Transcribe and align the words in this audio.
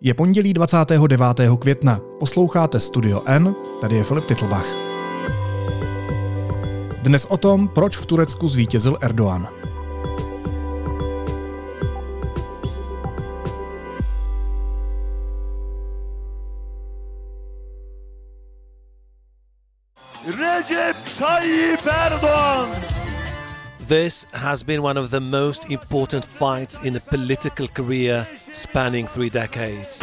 Je 0.00 0.14
pondělí 0.14 0.54
29. 0.54 1.38
května. 1.58 2.00
Posloucháte 2.18 2.80
Studio 2.80 3.22
N, 3.26 3.54
tady 3.80 3.96
je 3.96 4.04
Filip 4.04 4.24
Titlbach. 4.24 4.66
Dnes 7.02 7.24
o 7.24 7.36
tom, 7.36 7.68
proč 7.68 7.96
v 7.96 8.06
Turecku 8.06 8.48
zvítězil 8.48 8.98
Erdoğan. 9.00 9.57
This 23.88 24.26
has 24.34 24.62
been 24.62 24.82
one 24.82 24.98
of 24.98 25.08
the 25.08 25.20
most 25.20 25.70
important 25.70 26.22
fights 26.22 26.78
in 26.84 26.94
a 26.96 27.00
political 27.00 27.66
career 27.68 28.26
spanning 28.52 29.06
three 29.06 29.30
decades. 29.30 30.02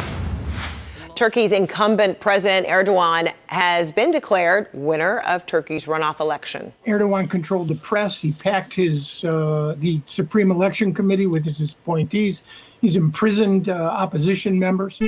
Turkey's 1.14 1.52
incumbent 1.52 2.18
President 2.18 2.66
Erdogan 2.66 3.32
has 3.46 3.92
been 3.92 4.10
declared 4.10 4.66
winner 4.72 5.20
of 5.20 5.46
Turkey's 5.46 5.86
runoff 5.86 6.18
election. 6.18 6.72
Erdogan 6.84 7.30
controlled 7.30 7.68
the 7.68 7.76
press. 7.76 8.20
He 8.20 8.32
packed 8.32 8.74
his 8.74 9.22
uh, 9.24 9.76
the 9.78 10.00
Supreme 10.06 10.50
Election 10.50 10.92
Committee 10.92 11.28
with 11.28 11.44
his 11.44 11.76
appointees. 11.84 12.42
He's 12.80 12.96
imprisoned 12.96 13.68
uh, 13.68 14.02
opposition 14.02 14.58
members. 14.58 14.98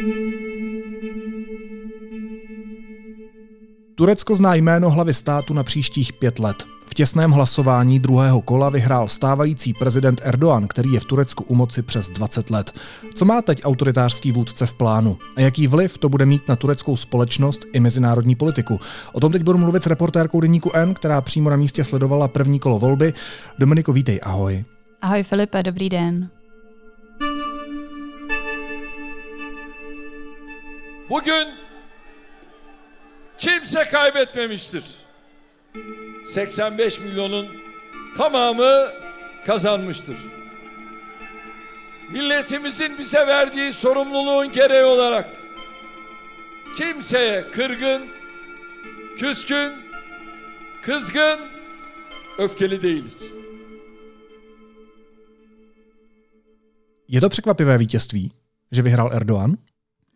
Turecko 3.95 4.35
zná 4.35 4.55
jméno 4.55 4.91
hlavy 4.91 5.15
státu 5.15 5.55
na 5.55 5.63
příštích 5.63 6.13
pět 6.13 6.39
let. 6.39 6.78
V 6.99 7.01
těsném 7.01 7.31
hlasování 7.31 7.99
druhého 8.01 8.41
kola 8.41 8.71
vyhrál 8.71 9.09
stávající 9.09 9.75
prezident 9.75 10.21
Erdoğan, 10.25 10.69
který 10.69 10.93
je 10.93 11.01
v 11.01 11.05
Turecku 11.05 11.45
u 11.45 11.55
moci 11.55 11.83
přes 11.83 12.09
20 12.09 12.51
let. 12.51 12.73
Co 13.15 13.25
má 13.25 13.43
teď 13.43 13.61
autoritářský 13.65 14.33
vůdce 14.33 14.67
v 14.67 14.75
plánu? 14.75 15.19
A 15.37 15.41
jaký 15.41 15.67
vliv 15.67 15.99
to 15.99 16.09
bude 16.09 16.27
mít 16.27 16.49
na 16.49 16.57
tureckou 16.57 16.97
společnost 16.97 17.65
i 17.73 17.81
mezinárodní 17.81 18.35
politiku? 18.35 18.81
O 19.13 19.21
tom 19.21 19.33
teď 19.33 19.43
budu 19.43 19.59
mluvit 19.59 19.83
s 19.83 19.87
reportérkou 19.87 20.41
Deníku 20.41 20.71
N, 20.75 20.95
která 20.95 21.21
přímo 21.21 21.51
na 21.51 21.57
místě 21.57 21.85
sledovala 21.85 22.29
první 22.29 22.59
kolo 22.59 22.79
volby. 22.79 23.15
Dominiko, 23.59 23.93
vítej, 23.93 24.21
ahoj. 24.23 24.65
Ahoj 25.03 25.23
Filipe, 25.23 25.63
dobrý 25.63 25.89
den. 25.89 26.29
Bugün 31.09 31.47
kimse 33.37 33.85
kaybetmemiştir. 33.85 34.83
85 36.29 37.01
milyonun 37.01 37.49
tamamı 38.17 38.93
kazanmıştır. 39.47 40.17
Milletimizin 42.11 42.99
bize 42.99 43.27
verdiği 43.27 43.73
sorumluluğun 43.73 44.53
gereği 44.53 44.85
olarak 44.85 45.29
kimseye 46.77 47.51
kırgın, 47.51 48.03
küskün, 49.19 49.73
kızgın, 50.83 51.41
öfkeli 52.39 52.83
değiliz. 52.83 53.23
Je 57.09 57.21
to 57.21 57.29
překvapivé 57.29 57.79
vítězství, 57.79 58.31
že 58.73 58.85
vyhrál 58.85 59.13
Erdoğan? 59.13 59.59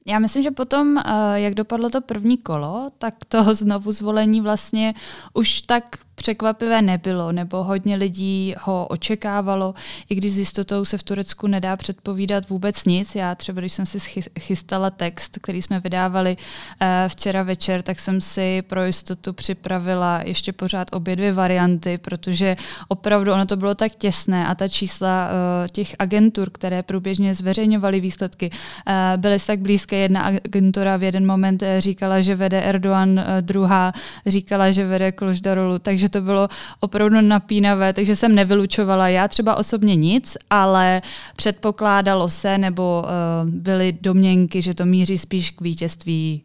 Já 0.07 0.19
myslím, 0.19 0.43
že 0.43 0.51
potom, 0.51 0.99
eh, 0.99 1.03
jak 1.35 1.55
dopadlo 1.55 1.91
to 1.91 2.01
první 2.01 2.39
kolo, 2.39 2.91
tak 2.99 3.15
to 3.29 3.55
znovu 3.55 3.93
zvolení 3.93 4.41
vlastně 4.41 4.95
už 5.35 5.63
tak 5.63 5.85
překvapivé 6.15 6.83
nebylo, 6.83 7.33
nebo 7.33 7.65
hodně 7.65 7.97
lidí 7.97 8.55
ho 8.61 8.87
očekávalo, 8.87 9.75
i 10.11 10.15
když 10.15 10.33
s 10.33 10.39
jistotou 10.39 10.85
se 10.85 10.99
v 10.99 11.03
Turecku 11.03 11.47
nedá 11.47 11.77
předpovídat 11.77 12.49
vůbec 12.49 12.85
nic. 12.85 13.15
Já 13.15 13.35
třeba, 13.35 13.61
když 13.61 13.73
jsem 13.73 13.87
si 13.87 14.21
chystala 14.41 14.91
text, 14.91 15.39
který 15.43 15.63
jsme 15.63 15.81
vydávali 15.81 16.37
eh, 16.81 17.05
včera 17.09 17.43
večer, 17.43 17.83
tak 17.83 18.01
jsem 18.01 18.21
si 18.21 18.63
pro 18.63 18.85
jistotu 18.85 19.33
připravila 19.33 20.21
ještě 20.25 20.53
pořád 20.53 20.89
obě 20.93 21.17
dvě 21.17 21.33
varianty, 21.33 21.99
protože 21.99 22.57
opravdu 22.89 23.33
ono 23.33 23.47
to 23.47 23.57
bylo 23.57 23.75
tak 23.75 23.93
těsné 23.95 24.47
a 24.47 24.55
ta 24.55 24.69
čísla 24.69 25.29
eh, 25.29 25.69
těch 25.69 25.97
agentur, 25.99 26.51
které 26.51 26.83
průběžně 26.83 27.35
zveřejňovaly 27.35 28.01
výsledky, 28.01 28.51
eh, 28.87 29.17
byly 29.17 29.39
tak 29.47 29.61
blízké. 29.61 29.97
Jedna 29.97 30.21
agentura 30.21 30.97
v 30.97 31.03
jeden 31.03 31.27
moment 31.27 31.63
říkala, 31.79 32.21
že 32.21 32.35
vede 32.35 32.63
Erdogan, 32.63 33.25
druhá 33.41 33.93
říkala, 34.27 34.71
že 34.71 34.87
vede 34.87 35.13
Kloždarolu, 35.13 35.79
takže 35.79 36.02
to 36.09 36.21
bylo 36.21 36.49
opravdu 36.81 37.21
napínavé, 37.21 37.93
takže 37.93 38.17
jsem 38.17 38.35
nevylučovala 38.35 39.09
já 39.09 39.29
třeba 39.29 39.55
osobně 39.55 39.97
nic, 39.97 40.37
ale 40.51 41.03
předpokládalo 41.37 42.29
se 42.29 42.59
nebo 42.59 43.05
uh, 43.05 43.51
byly 43.51 43.93
domněnky, 44.01 44.63
že 44.63 44.75
to 44.75 44.87
míří 44.87 45.19
spíš 45.19 45.51
k 45.51 45.61
vítězství 45.61 46.45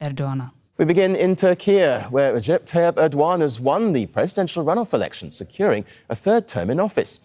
Erdoana. 0.00 0.50
We 0.78 0.86
begin 0.86 1.16
in 1.16 1.34
Turkey, 1.36 1.80
where 2.10 2.32
Recep 2.32 2.64
Tayyip 2.64 2.98
Erdogan 2.98 3.40
has 3.40 3.58
won 3.58 3.92
the 3.92 4.06
presidential 4.06 4.64
runoff 4.64 4.94
election, 4.94 5.30
securing 5.30 5.84
a 6.08 6.14
third 6.14 6.46
term 6.46 6.70
in 6.70 6.80
office. 6.80 7.18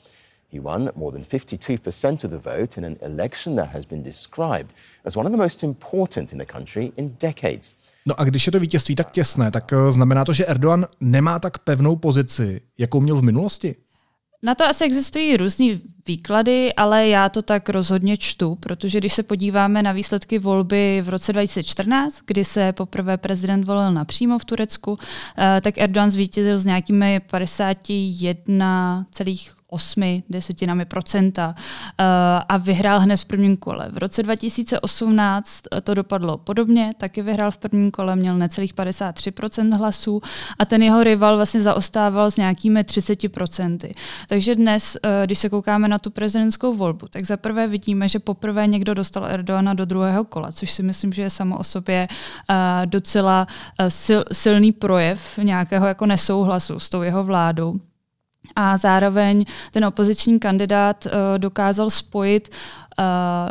He 0.50 0.60
won 0.60 0.92
more 0.96 1.12
than 1.12 1.24
52% 1.24 2.24
of 2.24 2.32
the 2.32 2.38
vote 2.38 2.78
in 2.78 2.84
an 2.84 2.98
election 3.02 3.56
that 3.56 3.70
has 3.70 3.86
been 3.86 4.04
described 4.04 4.74
as 5.06 5.16
one 5.16 5.26
of 5.26 5.32
the 5.32 5.38
most 5.38 5.64
important 5.64 6.32
in 6.32 6.40
the 6.40 6.46
country 6.46 6.94
in 6.98 7.10
decades. 7.20 7.76
No 8.08 8.20
a 8.20 8.24
když 8.24 8.46
je 8.46 8.52
to 8.52 8.60
vítězství 8.60 8.96
tak 8.96 9.12
těsné, 9.12 9.52
tak 9.52 9.74
eh, 9.74 9.92
znamená 9.92 10.26
to, 10.26 10.34
že 10.34 10.46
Erdogan 10.46 10.86
nemá 11.00 11.40
tak 11.40 11.58
pevnou 11.58 11.96
pozici, 11.96 12.62
jakou 12.78 13.02
měl 13.02 13.16
v 13.16 13.24
minulosti? 13.24 13.76
Na 14.46 14.56
to 14.56 14.66
asi 14.66 14.86
existují 14.86 15.38
různý 15.38 15.82
výklady, 16.08 16.74
ale 16.74 17.08
já 17.08 17.30
to 17.30 17.42
tak 17.42 17.70
rozhodně 17.70 18.18
čtu, 18.18 18.56
protože 18.56 19.00
když 19.00 19.14
se 19.14 19.24
podíváme 19.24 19.84
na 19.84 19.92
výsledky 19.92 20.40
volby 20.40 21.02
v 21.06 21.10
roce 21.10 21.34
2014, 21.34 22.22
kdy 22.26 22.46
se 22.46 22.74
poprvé 22.74 23.18
prezident 23.18 23.64
volil 23.64 23.92
napřímo 23.92 24.40
v 24.40 24.46
Turecku, 24.46 25.00
eh, 25.38 25.62
tak 25.62 25.78
Erdogan 25.78 26.10
zvítězil 26.10 26.58
s 26.58 26.66
nějakými 26.66 27.20
51, 27.20 29.06
osmi 29.74 30.24
desetinami 30.30 30.86
procenta 30.86 31.48
uh, 31.48 31.56
a 32.50 32.58
vyhrál 32.58 33.00
hned 33.00 33.18
v 33.18 33.26
prvním 33.26 33.58
kole. 33.58 33.90
V 33.92 33.98
roce 33.98 34.24
2018 34.24 35.64
to 35.84 35.94
dopadlo 35.94 36.38
podobně, 36.38 36.94
taky 36.98 37.22
vyhrál 37.22 37.52
v 37.52 37.58
prvním 37.58 37.92
kole, 37.92 38.16
měl 38.16 38.38
necelých 38.38 38.74
53% 38.74 39.78
hlasů 39.78 40.22
a 40.60 40.66
ten 40.66 40.84
jeho 40.84 41.04
rival 41.04 41.36
vlastně 41.36 41.62
zaostával 41.62 42.32
s 42.32 42.38
nějakými 42.38 42.82
30%. 42.82 43.92
Takže 44.30 44.56
dnes, 44.56 44.98
uh, 45.06 45.10
když 45.26 45.40
se 45.40 45.50
koukáme 45.50 45.88
na 45.88 46.00
tu 46.00 46.12
prezidentskou 46.12 46.74
volbu, 46.74 47.08
tak 47.08 47.26
za 47.26 47.38
prvé 47.38 47.68
vidíme, 47.68 48.10
že 48.10 48.20
poprvé 48.20 48.68
někdo 48.68 48.94
dostal 48.94 49.26
Erdoana 49.26 49.74
do 49.74 49.86
druhého 49.86 50.26
kola, 50.26 50.52
což 50.52 50.72
si 50.72 50.84
myslím, 50.84 51.14
že 51.14 51.22
je 51.22 51.30
samo 51.30 51.58
o 51.58 51.64
sobě 51.64 52.08
docela 52.86 53.48
sil, 54.02 54.22
silný 54.32 54.72
projev 54.72 55.38
nějakého 55.38 55.88
jako 55.88 56.06
nesouhlasu 56.06 56.80
s 56.80 56.90
tou 56.90 57.02
jeho 57.02 57.24
vládou. 57.24 57.80
A 58.56 58.78
zároveň 58.78 59.46
ten 59.72 59.86
opoziční 59.86 60.40
kandidát 60.40 61.06
uh, 61.06 61.12
dokázal 61.38 61.90
spojit 61.90 62.56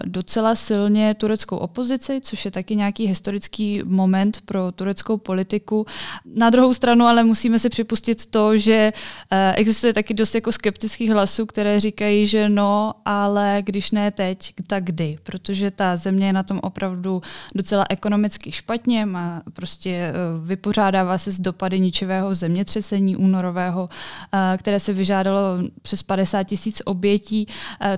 docela 0.04 0.54
silně 0.54 1.14
tureckou 1.14 1.56
opozici, 1.56 2.20
což 2.20 2.44
je 2.44 2.50
taky 2.50 2.76
nějaký 2.76 3.06
historický 3.06 3.82
moment 3.84 4.40
pro 4.44 4.72
tureckou 4.72 5.16
politiku. 5.16 5.86
Na 6.34 6.50
druhou 6.50 6.74
stranu 6.74 7.06
ale 7.06 7.24
musíme 7.24 7.58
si 7.58 7.68
připustit 7.68 8.26
to, 8.26 8.56
že 8.56 8.92
e, 9.30 9.54
existuje 9.54 9.92
taky 9.92 10.14
dost 10.14 10.34
jako 10.34 10.52
skeptických 10.52 11.10
hlasů, 11.10 11.46
které 11.46 11.80
říkají, 11.80 12.26
že 12.26 12.48
no, 12.48 12.92
ale 13.04 13.62
když 13.64 13.90
ne 13.90 14.10
teď, 14.10 14.54
tak 14.66 14.84
kdy? 14.84 15.18
Protože 15.22 15.70
ta 15.70 15.96
země 15.96 16.26
je 16.26 16.32
na 16.32 16.42
tom 16.42 16.60
opravdu 16.62 17.22
docela 17.54 17.84
ekonomicky 17.88 18.52
špatně, 18.52 19.06
má 19.06 19.42
prostě 19.52 19.90
e, 19.90 20.12
vypořádává 20.44 21.18
se 21.18 21.30
z 21.30 21.40
dopady 21.40 21.80
ničivého 21.80 22.34
zemětřesení 22.34 23.16
únorového, 23.16 23.88
e, 24.32 24.58
které 24.58 24.80
se 24.80 24.92
vyžádalo 24.92 25.40
přes 25.82 26.02
50 26.02 26.42
tisíc 26.42 26.82
obětí, 26.84 27.46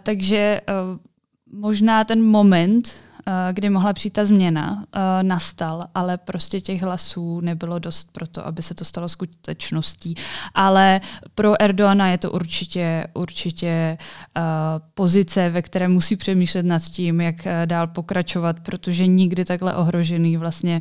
takže 0.02 0.60
možná 1.54 2.04
ten 2.04 2.22
moment, 2.22 2.92
eh, 3.26 3.52
kdy 3.52 3.70
mohla 3.70 3.92
přijít 3.92 4.12
ta 4.12 4.24
změna, 4.24 4.84
eh, 4.92 5.22
nastal, 5.22 5.86
ale 5.94 6.18
prostě 6.18 6.60
těch 6.60 6.82
hlasů 6.82 7.40
nebylo 7.40 7.78
dost 7.78 8.12
pro 8.12 8.26
to, 8.26 8.46
aby 8.46 8.62
se 8.62 8.74
to 8.74 8.84
stalo 8.84 9.08
skutečností. 9.08 10.14
Ale 10.54 11.00
pro 11.34 11.62
Erdoana 11.62 12.08
je 12.08 12.18
to 12.18 12.30
určitě, 12.30 13.06
určitě 13.14 13.68
eh, 14.36 14.40
pozice, 14.94 15.50
ve 15.50 15.62
které 15.62 15.88
musí 15.88 16.16
přemýšlet 16.16 16.66
nad 16.66 16.82
tím, 16.82 17.20
jak 17.20 17.36
dál 17.64 17.86
pokračovat, 17.86 18.60
protože 18.60 19.06
nikdy 19.06 19.44
takhle 19.44 19.74
ohrožený 19.74 20.36
vlastně 20.36 20.80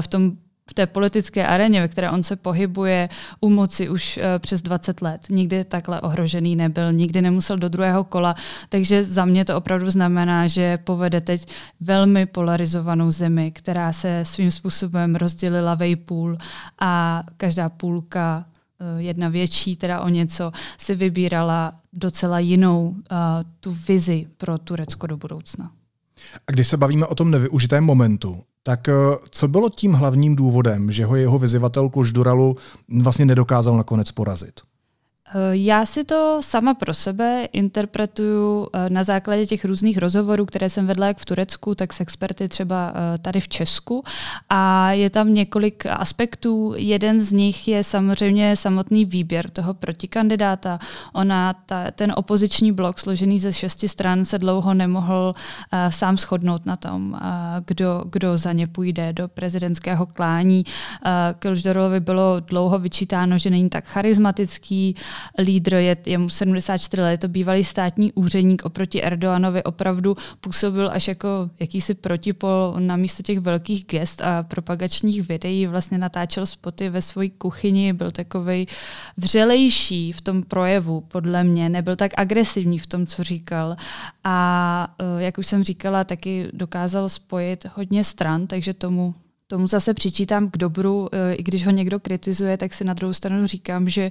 v 0.00 0.08
tom 0.08 0.32
v 0.70 0.74
té 0.74 0.86
politické 0.86 1.46
aréně, 1.46 1.80
ve 1.80 1.88
které 1.88 2.10
on 2.10 2.22
se 2.22 2.36
pohybuje 2.36 3.08
u 3.40 3.50
moci 3.50 3.88
už 3.88 4.16
uh, 4.16 4.22
přes 4.38 4.62
20 4.62 5.02
let. 5.02 5.20
Nikdy 5.30 5.64
takhle 5.64 6.00
ohrožený 6.00 6.56
nebyl, 6.56 6.92
nikdy 6.92 7.22
nemusel 7.22 7.56
do 7.58 7.68
druhého 7.68 8.04
kola, 8.04 8.34
takže 8.68 9.04
za 9.04 9.24
mě 9.24 9.44
to 9.44 9.56
opravdu 9.56 9.90
znamená, 9.90 10.46
že 10.46 10.78
povede 10.78 11.20
teď 11.20 11.46
velmi 11.80 12.26
polarizovanou 12.26 13.10
zemi, 13.10 13.52
která 13.52 13.92
se 13.92 14.20
svým 14.24 14.50
způsobem 14.50 15.14
rozdělila 15.14 15.74
vejpůl 15.74 16.38
a 16.80 17.22
každá 17.36 17.68
půlka 17.68 18.44
uh, 18.44 19.00
jedna 19.00 19.28
větší, 19.28 19.76
teda 19.76 20.00
o 20.00 20.08
něco, 20.08 20.52
si 20.78 20.94
vybírala 20.94 21.72
docela 21.92 22.38
jinou 22.38 22.88
uh, 22.88 22.96
tu 23.60 23.72
vizi 23.88 24.26
pro 24.36 24.58
Turecko 24.58 25.06
do 25.06 25.16
budoucna. 25.16 25.70
A 26.48 26.52
když 26.52 26.68
se 26.68 26.76
bavíme 26.76 27.06
o 27.06 27.14
tom 27.14 27.30
nevyužitém 27.30 27.84
momentu, 27.84 28.42
tak 28.66 28.88
co 29.30 29.48
bylo 29.48 29.70
tím 29.70 29.92
hlavním 29.92 30.36
důvodem, 30.36 30.92
že 30.92 31.04
ho 31.04 31.16
jeho 31.16 31.38
vyzývatel 31.38 31.88
Kužduralu 31.88 32.56
vlastně 33.02 33.24
nedokázal 33.24 33.76
nakonec 33.76 34.10
porazit? 34.10 34.60
Eh, 35.34 35.56
já 35.56 35.86
si 35.86 36.04
to 36.04 36.38
sama 36.40 36.74
pro 36.74 36.94
sebe 36.94 37.48
interpretuju 37.52 38.68
eh, 38.72 38.90
na 38.90 39.02
základě 39.02 39.46
těch 39.46 39.64
různých 39.64 39.98
rozhovorů, 39.98 40.46
které 40.46 40.70
jsem 40.70 40.86
vedla 40.86 41.06
jak 41.06 41.18
v 41.18 41.24
Turecku, 41.24 41.74
tak 41.74 41.92
s 41.92 42.00
experty 42.00 42.48
třeba 42.48 42.92
eh, 42.94 43.18
tady 43.18 43.40
v 43.40 43.48
Česku. 43.48 44.04
A 44.48 44.92
je 44.92 45.10
tam 45.10 45.34
několik 45.34 45.86
aspektů. 45.86 46.74
Jeden 46.76 47.20
z 47.20 47.32
nich 47.32 47.68
je 47.68 47.84
samozřejmě 47.84 48.56
samotný 48.56 49.04
výběr 49.04 49.50
toho 49.50 49.74
protikandidáta. 49.74 50.78
Ona, 51.12 51.54
ta, 51.66 51.90
ten 51.90 52.12
opoziční 52.16 52.72
blok 52.72 52.98
složený 52.98 53.40
ze 53.40 53.52
šesti 53.52 53.88
stran 53.88 54.24
se 54.24 54.38
dlouho 54.38 54.74
nemohl 54.74 55.34
uh, 55.34 55.90
sám 55.90 56.18
shodnout 56.18 56.66
na 56.66 56.76
tom, 56.76 57.12
uh, 57.12 57.18
kdo, 57.66 58.04
kdo 58.10 58.36
za 58.36 58.52
ně 58.52 58.66
půjde 58.66 59.12
do 59.12 59.28
prezidentského 59.28 60.06
klání. 60.06 60.64
Uh, 60.66 61.10
Kilždorovi 61.38 62.00
bylo 62.00 62.40
dlouho 62.40 62.78
vyčítáno, 62.78 63.38
že 63.38 63.50
není 63.50 63.70
tak 63.70 63.84
charismatický, 63.84 64.96
lídr, 65.38 65.74
je, 65.74 65.96
je 66.06 66.18
mu 66.18 66.28
74 66.28 67.02
let, 67.02 67.10
je 67.10 67.18
to 67.18 67.28
bývalý 67.28 67.64
státní 67.64 68.12
úředník 68.12 68.64
oproti 68.64 69.02
Erdoganovi 69.02 69.62
opravdu 69.62 70.16
působil 70.40 70.90
až 70.92 71.08
jako 71.08 71.50
jakýsi 71.60 71.94
protipol 71.94 72.74
na 72.78 72.96
místo 72.96 73.22
těch 73.22 73.38
velkých 73.40 73.84
gest 73.84 74.20
a 74.20 74.42
propagačních 74.42 75.28
videí, 75.28 75.66
vlastně 75.66 75.98
natáčel 75.98 76.46
spoty 76.46 76.88
ve 76.88 77.02
své 77.02 77.28
kuchyni, 77.28 77.92
byl 77.92 78.10
takový 78.10 78.68
vřelejší 79.16 80.12
v 80.12 80.20
tom 80.20 80.42
projevu, 80.42 81.00
podle 81.00 81.44
mě, 81.44 81.68
nebyl 81.68 81.96
tak 81.96 82.12
agresivní 82.16 82.78
v 82.78 82.86
tom, 82.86 83.06
co 83.06 83.24
říkal. 83.24 83.76
A 84.24 84.94
eh, 84.98 85.22
jak 85.22 85.38
už 85.38 85.46
jsem 85.46 85.64
říkala, 85.64 86.04
taky 86.04 86.48
dokázal 86.52 87.08
spojit 87.08 87.66
hodně 87.74 88.04
stran, 88.04 88.46
takže 88.46 88.74
tomu 88.74 89.14
tomu 89.46 89.66
zase 89.66 89.94
přičítám 89.94 90.50
k 90.50 90.56
dobru, 90.56 91.08
eh, 91.12 91.34
i 91.34 91.42
když 91.42 91.66
ho 91.66 91.72
někdo 91.72 92.00
kritizuje, 92.00 92.56
tak 92.56 92.72
si 92.72 92.84
na 92.84 92.94
druhou 92.94 93.12
stranu 93.12 93.46
říkám, 93.46 93.88
že 93.88 94.10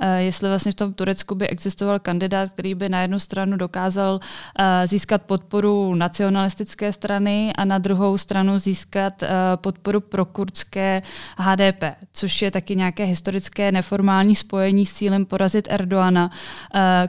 eh, 0.00 0.22
jestli 0.22 0.48
vlastně 0.48 0.72
v 0.72 0.74
tom 0.74 0.94
Turecku 0.94 1.34
by 1.34 1.48
existoval 1.48 1.98
kandidát, 1.98 2.50
který 2.50 2.74
by 2.74 2.88
na 2.88 3.02
jednu 3.02 3.18
stranu 3.18 3.56
dokázal 3.56 4.20
eh, 4.58 4.86
získat 4.86 5.22
podporu 5.22 5.94
nacionalistické 5.94 6.92
strany 6.92 7.52
a 7.58 7.64
na 7.64 7.78
druhou 7.78 8.18
stranu 8.18 8.58
získat 8.58 9.22
podporu 9.56 10.00
pro 10.00 10.24
kurdské 10.24 11.02
HDP, 11.36 11.84
což 12.12 12.42
je 12.42 12.50
taky 12.50 12.76
nějaké 12.76 13.04
historické 13.04 13.72
neformální 13.72 14.34
spojení 14.34 14.86
s 14.86 14.92
cílem 14.92 15.26
porazit 15.26 15.68
Erdoana, 15.70 16.30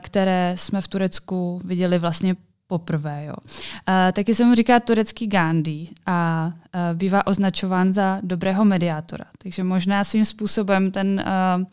které 0.00 0.54
jsme 0.56 0.80
v 0.80 0.88
Turecku 0.88 1.60
viděli 1.64 1.98
vlastně 1.98 2.36
poprvé. 2.72 3.24
Jo. 3.24 3.34
Uh, 3.36 4.12
taky 4.12 4.34
se 4.34 4.44
mu 4.44 4.54
říká 4.54 4.80
turecký 4.80 5.26
Gandhi 5.26 5.88
a 6.06 6.46
uh, 6.48 6.96
bývá 6.96 7.26
označován 7.26 7.92
za 7.92 8.20
dobrého 8.22 8.64
mediátora. 8.64 9.24
Takže 9.38 9.64
možná 9.64 10.04
svým 10.04 10.24
způsobem 10.24 10.90
ten, 10.90 11.20
uh, 11.20 11.64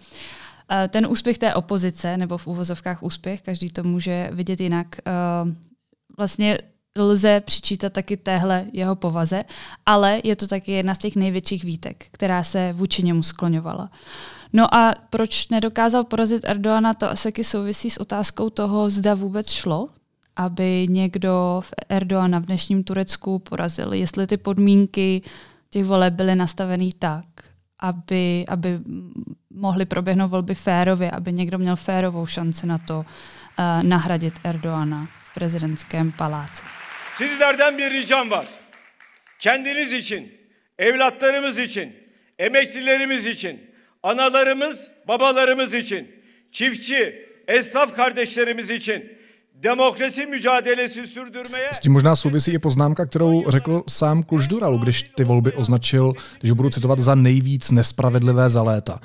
ten 0.88 1.08
úspěch 1.08 1.38
té 1.38 1.54
opozice, 1.54 2.18
nebo 2.18 2.38
v 2.38 2.48
úvozovkách 2.48 3.04
úspěch, 3.04 3.42
každý 3.42 3.70
to 3.70 3.84
může 3.84 4.30
vidět 4.32 4.60
jinak, 4.60 4.88
vlastně 6.18 6.58
lze 6.98 7.42
přičítat 7.42 7.94
taky 7.94 8.18
téhle 8.18 8.66
jeho 8.74 8.96
povaze, 8.96 9.44
ale 9.86 10.22
je 10.24 10.36
to 10.36 10.48
taky 10.48 10.72
jedna 10.72 10.94
z 10.96 10.98
těch 10.98 11.16
největších 11.16 11.64
výtek, 11.64 12.06
která 12.12 12.44
se 12.44 12.74
vůči 12.74 13.04
němu 13.04 13.24
skloňovala. 13.24 13.90
No 14.54 14.76
a 14.76 14.94
proč 15.10 15.48
nedokázal 15.50 16.04
porazit 16.04 16.44
Erdoana, 16.46 16.94
to 16.94 17.10
asi 17.10 17.44
souvisí 17.44 17.90
s 17.90 17.98
otázkou 17.98 18.50
toho, 18.50 18.90
zda 18.90 19.14
vůbec 19.14 19.52
šlo 19.52 19.88
aby 20.36 20.88
někdo 20.90 21.62
v 21.64 21.74
Erdoana 21.90 22.40
v 22.40 22.46
dnešním 22.46 22.84
Turecku 22.84 23.40
porazil. 23.40 23.94
Jestli 23.94 24.28
ty 24.28 24.38
podmínky 24.38 25.22
těch 25.70 25.86
voleb 25.86 26.14
byly 26.14 26.36
nastavený 26.36 26.94
tak, 26.94 27.26
aby, 27.80 28.46
aby 28.48 28.80
mohly 29.50 29.86
proběhnout 29.86 30.32
volby 30.32 30.56
férově, 30.56 31.12
aby 31.12 31.34
někdo 31.34 31.58
měl 31.58 31.76
férovou 31.76 32.26
šanci 32.26 32.68
na 32.68 32.78
to 32.78 33.00
uh, 33.00 33.84
nahradit 33.84 34.34
Erdoana 34.44 35.08
v 35.32 35.34
prezidentském 35.34 36.12
paláci. 36.12 36.64
Sizlerden 37.18 37.78
bir 37.78 37.92
ricam 37.92 38.30
var. 38.30 38.48
Kendiniz 39.40 39.94
için, 39.94 40.32
evlatlarımız 40.78 41.58
için, 41.58 41.96
emeklilerimiz 42.40 43.26
için, 43.26 43.60
analarımız, 44.04 44.92
babalarımız 45.08 45.74
için, 45.74 46.08
çiftçi, 46.52 47.26
esnaf 47.48 47.96
kardeşlerimiz 47.96 48.70
için 48.70 49.19
demokrasi 49.64 50.26
mücadelesi 50.26 51.08
sürdürmeye... 51.08 51.70
S 51.72 51.80
tím 51.80 51.92
možná 51.92 52.16
souvisí 52.16 52.52
i 52.52 52.60
poznámka, 52.60 53.06
kterou 53.06 53.44
řekl 53.50 53.84
sám 53.90 54.24
Kužduralu, 54.24 54.78
když 54.78 55.04
ty 55.04 55.24
volby 55.24 55.54
označil, 55.54 56.14
když 56.40 56.50
ho 56.50 56.56
budu 56.56 56.70
citovat, 56.70 57.00
za 57.00 57.16
nejvíc 57.16 57.72
nespravedlivé 57.72 58.50
za 58.50 58.64
léta. 58.64 59.00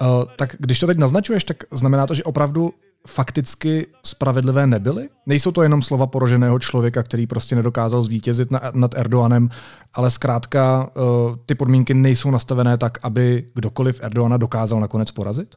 Uh, 0.00 0.08
tak 0.36 0.56
když 0.58 0.78
to 0.78 0.86
teď 0.86 0.98
naznačuješ, 0.98 1.44
tak 1.44 1.56
znamená 1.70 2.06
to, 2.06 2.14
že 2.14 2.24
opravdu 2.24 2.70
fakticky 3.06 3.86
spravedlivé 4.04 4.66
nebyly? 4.66 5.08
Nejsou 5.26 5.52
to 5.52 5.62
jenom 5.62 5.82
slova 5.82 6.06
poroženého 6.06 6.58
člověka, 6.58 7.02
který 7.02 7.26
prostě 7.26 7.56
nedokázal 7.56 8.02
zvítězit 8.02 8.50
na, 8.50 8.60
nad 8.74 8.94
Erdoganem, 8.94 9.48
ale 9.94 10.10
zkrátka 10.10 10.90
uh, 10.96 11.36
ty 11.46 11.54
podmínky 11.54 11.94
nejsou 11.94 12.30
nastavené 12.30 12.78
tak, 12.78 12.98
aby 13.02 13.48
kdokoliv 13.54 14.00
Erdoana 14.02 14.36
dokázal 14.36 14.80
nakonec 14.80 15.10
porazit? 15.10 15.54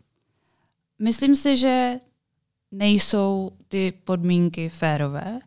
Myslím 0.99 1.35
si, 1.35 1.57
že 1.57 1.95
nejsou 2.71 3.51
ty 3.67 3.93
podmínky 4.03 4.69
férové. 4.69 5.39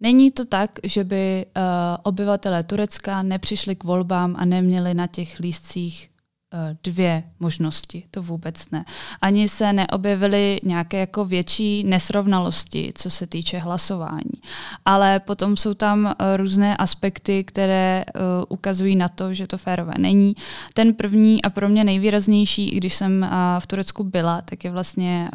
Není 0.00 0.30
to 0.30 0.44
tak, 0.44 0.70
že 0.84 1.04
by 1.04 1.46
uh, 1.46 1.62
obyvatelé 2.02 2.62
Turecka 2.62 3.22
nepřišli 3.22 3.76
k 3.76 3.84
volbám 3.84 4.36
a 4.38 4.44
neměli 4.44 4.94
na 4.94 5.06
těch 5.06 5.38
lístcích 5.38 6.10
uh, 6.52 6.76
dvě 6.82 7.22
možnosti. 7.40 8.04
To 8.10 8.22
vůbec 8.22 8.70
ne. 8.70 8.84
Ani 9.20 9.48
se 9.48 9.72
neobjevily 9.72 10.60
nějaké 10.62 10.98
jako 10.98 11.24
větší 11.24 11.84
nesrovnalosti, 11.84 12.92
co 12.94 13.10
se 13.10 13.26
týče 13.26 13.58
hlasování. 13.58 14.42
Ale 14.84 15.20
potom 15.20 15.56
jsou 15.56 15.74
tam 15.74 16.04
uh, 16.04 16.36
různé 16.36 16.76
aspekty, 16.76 17.44
které 17.44 18.04
ukazují 18.48 18.96
na 18.96 19.08
to, 19.08 19.34
že 19.34 19.46
to 19.46 19.58
férové 19.58 19.94
není. 19.98 20.34
Ten 20.74 20.94
první 20.94 21.42
a 21.42 21.50
pro 21.50 21.68
mě 21.68 21.84
nejvýraznější, 21.84 22.70
když 22.70 22.94
jsem 22.94 23.30
v 23.58 23.66
Turecku 23.66 24.04
byla, 24.04 24.42
tak 24.42 24.64
je 24.64 24.70
vlastně 24.70 25.30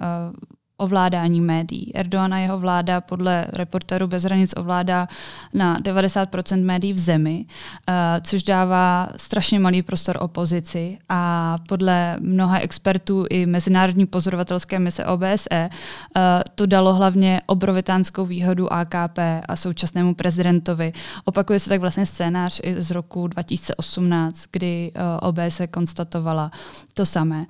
ovládání 0.77 1.41
médií. 1.41 1.95
Erdogan 1.95 2.33
a 2.33 2.39
jeho 2.39 2.59
vláda 2.59 3.01
podle 3.01 3.45
reportéru 3.53 4.07
Bez 4.07 4.23
hranic 4.23 4.53
ovládá 4.57 5.07
na 5.53 5.79
90% 5.79 6.63
médií 6.63 6.93
v 6.93 6.97
zemi, 6.97 7.45
uh, 7.45 7.93
což 8.21 8.43
dává 8.43 9.09
strašně 9.17 9.59
malý 9.59 9.81
prostor 9.81 10.17
opozici 10.19 10.97
a 11.09 11.55
podle 11.67 12.17
mnoha 12.19 12.59
expertů 12.59 13.25
i 13.29 13.45
Mezinárodní 13.45 14.05
pozorovatelské 14.05 14.79
mise 14.79 15.05
OBSE 15.05 15.69
uh, 15.69 16.21
to 16.55 16.65
dalo 16.65 16.93
hlavně 16.93 17.41
obrovitánskou 17.45 18.25
výhodu 18.25 18.73
AKP 18.73 19.19
a 19.47 19.55
současnému 19.55 20.15
prezidentovi. 20.15 20.93
Opakuje 21.25 21.59
se 21.59 21.69
tak 21.69 21.81
vlastně 21.81 22.05
scénář 22.05 22.59
i 22.63 22.81
z 22.81 22.91
roku 22.91 23.27
2018, 23.27 24.45
kdy 24.51 24.91
uh, 24.95 25.29
OBSE 25.29 25.67
konstatovala 25.67 26.51
to 26.93 27.05
samé. 27.05 27.45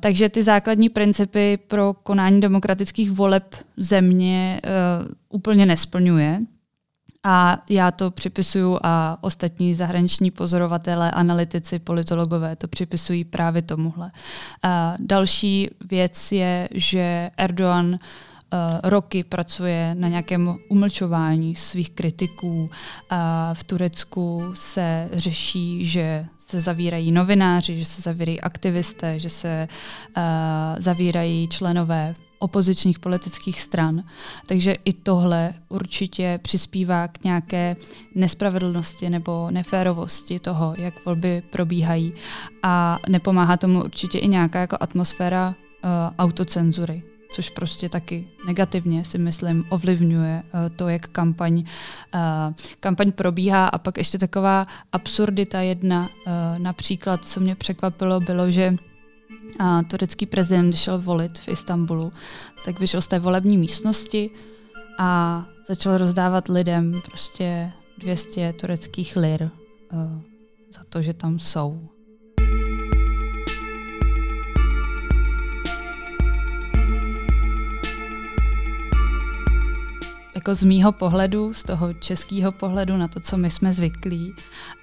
Takže 0.00 0.28
ty 0.28 0.42
základní 0.42 0.88
principy 0.88 1.58
pro 1.68 1.94
konání 2.02 2.40
demokratických 2.42 3.10
voleb 3.10 3.54
země 3.76 4.60
uh, 4.64 5.08
úplně 5.28 5.66
nesplňuje. 5.66 6.40
A 7.24 7.62
já 7.70 7.90
to 7.90 8.10
připisuju 8.10 8.78
a 8.82 9.18
ostatní 9.20 9.74
zahraniční 9.74 10.30
pozorovatelé, 10.30 11.10
analytici, 11.10 11.78
politologové 11.78 12.56
to 12.56 12.68
připisují 12.68 13.24
právě 13.24 13.62
tomuhle. 13.62 14.10
A 14.62 14.94
další 14.98 15.70
věc 15.90 16.32
je, 16.32 16.68
že 16.74 17.30
Erdogan 17.36 17.88
uh, 17.88 17.98
roky 18.82 19.24
pracuje 19.24 19.94
na 19.94 20.08
nějakém 20.08 20.56
umlčování 20.68 21.56
svých 21.56 21.90
kritiků. 21.90 22.70
V 23.52 23.64
Turecku 23.64 24.50
se 24.54 25.08
řeší, 25.12 25.86
že 25.86 26.26
se 26.38 26.60
zavírají 26.60 27.12
novináři, 27.12 27.76
že 27.76 27.84
se 27.84 28.02
zavírají 28.02 28.40
aktivisté, 28.40 29.18
že 29.18 29.30
se 29.30 29.68
uh, 30.16 30.22
zavírají 30.78 31.48
členové 31.48 32.14
opozičních 32.42 32.98
politických 32.98 33.60
stran. 33.60 34.04
Takže 34.46 34.76
i 34.84 34.92
tohle 34.92 35.54
určitě 35.68 36.40
přispívá 36.42 37.08
k 37.08 37.24
nějaké 37.24 37.76
nespravedlnosti 38.14 39.10
nebo 39.10 39.50
neférovosti 39.50 40.38
toho, 40.38 40.74
jak 40.78 41.04
volby 41.04 41.42
probíhají. 41.50 42.14
A 42.62 42.98
nepomáhá 43.08 43.56
tomu 43.56 43.84
určitě 43.84 44.18
i 44.18 44.28
nějaká 44.28 44.60
jako 44.60 44.76
atmosféra 44.80 45.48
uh, 45.48 45.90
autocenzury 46.18 47.02
což 47.34 47.50
prostě 47.50 47.88
taky 47.88 48.28
negativně 48.46 49.04
si 49.04 49.18
myslím 49.18 49.64
ovlivňuje 49.68 50.42
uh, 50.42 50.76
to, 50.76 50.88
jak 50.88 51.08
kampaň, 51.08 51.64
uh, 52.14 52.20
kampaň 52.80 53.12
probíhá. 53.12 53.66
A 53.68 53.78
pak 53.78 53.98
ještě 53.98 54.18
taková 54.18 54.66
absurdita 54.92 55.60
jedna, 55.60 56.08
například, 56.58 57.24
co 57.24 57.40
mě 57.40 57.54
překvapilo, 57.54 58.20
bylo, 58.20 58.50
že 58.50 58.76
a 59.58 59.82
turecký 59.82 60.26
prezident 60.26 60.76
šel 60.76 61.00
volit 61.00 61.38
v 61.38 61.48
Istanbulu, 61.48 62.12
tak 62.64 62.80
vyšel 62.80 63.00
z 63.00 63.08
té 63.08 63.18
volební 63.18 63.58
místnosti 63.58 64.30
a 64.98 65.44
začal 65.68 65.98
rozdávat 65.98 66.48
lidem 66.48 67.02
prostě 67.06 67.72
200 67.98 68.52
tureckých 68.52 69.16
lir 69.16 69.50
za 70.74 70.84
to, 70.88 71.02
že 71.02 71.14
tam 71.14 71.38
jsou. 71.38 71.88
Jako 80.42 80.54
z 80.54 80.64
mýho 80.64 80.92
pohledu, 80.92 81.54
z 81.54 81.62
toho 81.62 81.92
českého 81.92 82.52
pohledu 82.52 82.96
na 82.96 83.08
to, 83.08 83.20
co 83.20 83.36
my 83.36 83.50
jsme 83.50 83.72
zvyklí, 83.72 84.34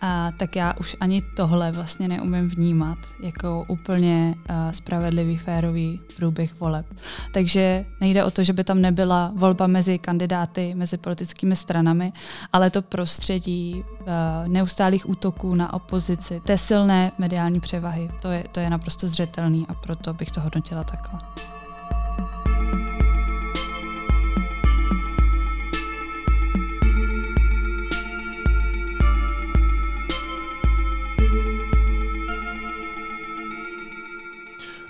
a 0.01 0.31
tak 0.31 0.55
já 0.55 0.73
už 0.79 0.95
ani 0.99 1.21
tohle 1.21 1.71
vlastně 1.71 2.07
neumím 2.07 2.49
vnímat 2.49 2.97
jako 3.21 3.65
úplně 3.67 4.35
uh, 4.37 4.71
spravedlivý, 4.71 5.37
férový 5.37 6.01
průběh 6.17 6.59
voleb. 6.59 6.85
Takže 7.31 7.85
nejde 8.01 8.23
o 8.23 8.31
to, 8.31 8.43
že 8.43 8.53
by 8.53 8.63
tam 8.63 8.81
nebyla 8.81 9.31
volba 9.35 9.67
mezi 9.67 9.99
kandidáty, 9.99 10.75
mezi 10.75 10.97
politickými 10.97 11.55
stranami, 11.55 12.13
ale 12.53 12.69
to 12.69 12.81
prostředí 12.81 13.83
uh, 13.83 14.07
neustálých 14.47 15.09
útoků 15.09 15.55
na 15.55 15.73
opozici, 15.73 16.41
té 16.45 16.57
silné 16.57 17.11
mediální 17.17 17.59
převahy, 17.59 18.09
to 18.21 18.31
je, 18.31 18.43
to 18.51 18.59
je 18.59 18.69
naprosto 18.69 19.07
zřetelný 19.07 19.65
a 19.69 19.73
proto 19.73 20.13
bych 20.13 20.31
to 20.31 20.41
hodnotila 20.41 20.83
takhle. 20.83 21.19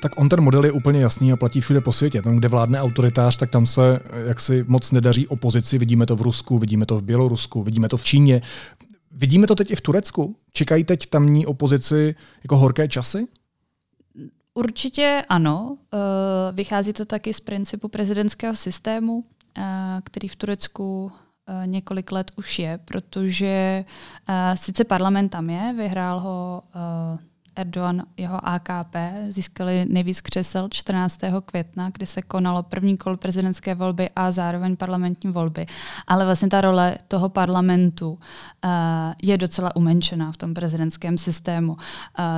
Tak 0.01 0.19
on 0.19 0.29
ten 0.29 0.41
model 0.41 0.65
je 0.65 0.71
úplně 0.71 1.01
jasný 1.01 1.31
a 1.31 1.35
platí 1.35 1.61
všude 1.61 1.81
po 1.81 1.91
světě. 1.91 2.21
Tam, 2.21 2.35
kde 2.35 2.47
vládne 2.47 2.81
autoritář, 2.81 3.37
tak 3.37 3.49
tam 3.49 3.67
se 3.67 3.99
jaksi 4.27 4.65
moc 4.67 4.91
nedaří 4.91 5.27
opozici. 5.27 5.77
Vidíme 5.77 6.05
to 6.05 6.15
v 6.15 6.21
Rusku, 6.21 6.57
vidíme 6.57 6.85
to 6.85 6.97
v 6.97 7.03
Bělorusku, 7.03 7.63
vidíme 7.63 7.89
to 7.89 7.97
v 7.97 8.03
Číně. 8.03 8.41
Vidíme 9.11 9.47
to 9.47 9.55
teď 9.55 9.71
i 9.71 9.75
v 9.75 9.81
Turecku? 9.81 10.35
Čekají 10.53 10.83
teď 10.83 11.09
tamní 11.09 11.45
opozici 11.45 12.15
jako 12.43 12.57
horké 12.57 12.87
časy? 12.87 13.27
Určitě 14.53 15.23
ano. 15.29 15.77
Eh, 15.93 15.97
vychází 16.51 16.93
to 16.93 17.05
taky 17.05 17.33
z 17.33 17.39
principu 17.39 17.87
prezidentského 17.87 18.55
systému, 18.55 19.23
eh, 19.57 19.63
který 20.03 20.27
v 20.27 20.35
Turecku 20.35 21.11
eh, 21.47 21.67
několik 21.67 22.11
let 22.11 22.31
už 22.37 22.59
je, 22.59 22.79
protože 22.85 23.85
sice 24.55 24.83
parlament 24.83 25.29
tam 25.29 25.49
je, 25.49 25.73
vyhrál 25.77 26.19
ho 26.19 26.63
Erdogan, 27.55 28.03
jeho 28.17 28.47
AKP, 28.47 28.95
získali 29.29 29.85
nejvíc 29.89 30.21
křesel 30.21 30.67
14. 30.71 31.19
května, 31.45 31.89
kdy 31.89 32.05
se 32.07 32.21
konalo 32.21 32.63
první 32.63 32.97
kolo 32.97 33.17
prezidentské 33.17 33.75
volby 33.75 34.09
a 34.15 34.31
zároveň 34.31 34.75
parlamentní 34.75 35.31
volby. 35.31 35.65
Ale 36.07 36.25
vlastně 36.25 36.47
ta 36.47 36.61
role 36.61 36.97
toho 37.07 37.29
parlamentu 37.29 38.09
uh, 38.11 38.19
je 39.23 39.37
docela 39.37 39.75
umenšená 39.75 40.31
v 40.31 40.37
tom 40.37 40.53
prezidentském 40.53 41.17
systému. 41.17 41.73
Uh, 41.73 41.79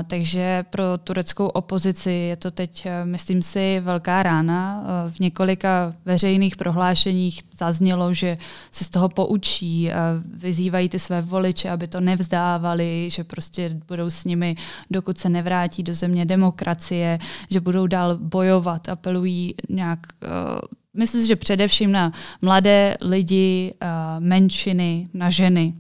takže 0.08 0.66
pro 0.70 0.98
tureckou 1.04 1.48
opozici 1.48 2.12
je 2.12 2.36
to 2.36 2.52
teď, 2.52 2.86
uh, 2.86 2.92
myslím 3.10 3.44
si, 3.44 3.80
velká 3.80 4.24
rána. 4.24 4.82
Uh, 4.82 5.12
v 5.12 5.20
několika 5.20 5.94
veřejných 6.06 6.56
prohlášeních 6.56 7.42
zaznělo, 7.58 8.14
že 8.14 8.38
se 8.72 8.84
z 8.84 8.90
toho 8.90 9.10
poučí, 9.10 9.90
uh, 9.90 9.94
vyzývají 10.42 10.90
ty 10.90 11.00
své 11.00 11.22
voliče, 11.22 11.70
aby 11.70 11.88
to 11.88 12.02
nevzdávali, 12.02 13.10
že 13.10 13.24
prostě 13.24 13.78
budou 13.88 14.10
s 14.10 14.26
nimi, 14.26 14.56
dokud 14.92 15.11
dokud 15.12 15.22
se 15.22 15.30
nevrátí 15.30 15.84
do 15.84 15.94
země 15.94 16.26
demokracie, 16.26 17.20
že 17.50 17.60
budou 17.60 17.88
dál 17.88 18.18
bojovat, 18.18 18.90
apelují 18.90 19.56
nějak, 19.70 20.00
uh, 20.24 20.60
myslím 20.94 21.22
si, 21.22 21.28
že 21.28 21.36
především 21.36 21.92
na 21.92 22.12
mladé 22.42 22.96
lidi, 23.02 23.74
uh, 23.82 24.24
menšiny, 24.24 25.10
na 25.14 25.30
ženy, 25.30 25.74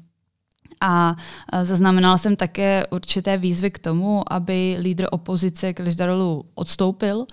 a 0.81 1.15
zaznamenala 1.61 2.17
jsem 2.17 2.35
také 2.35 2.87
určité 2.87 3.37
výzvy 3.37 3.71
k 3.71 3.79
tomu, 3.79 4.33
aby 4.33 4.77
lídr 4.79 5.07
opozice 5.11 5.73
Kliždarolu 5.73 6.45
odstoupil. 6.55 7.25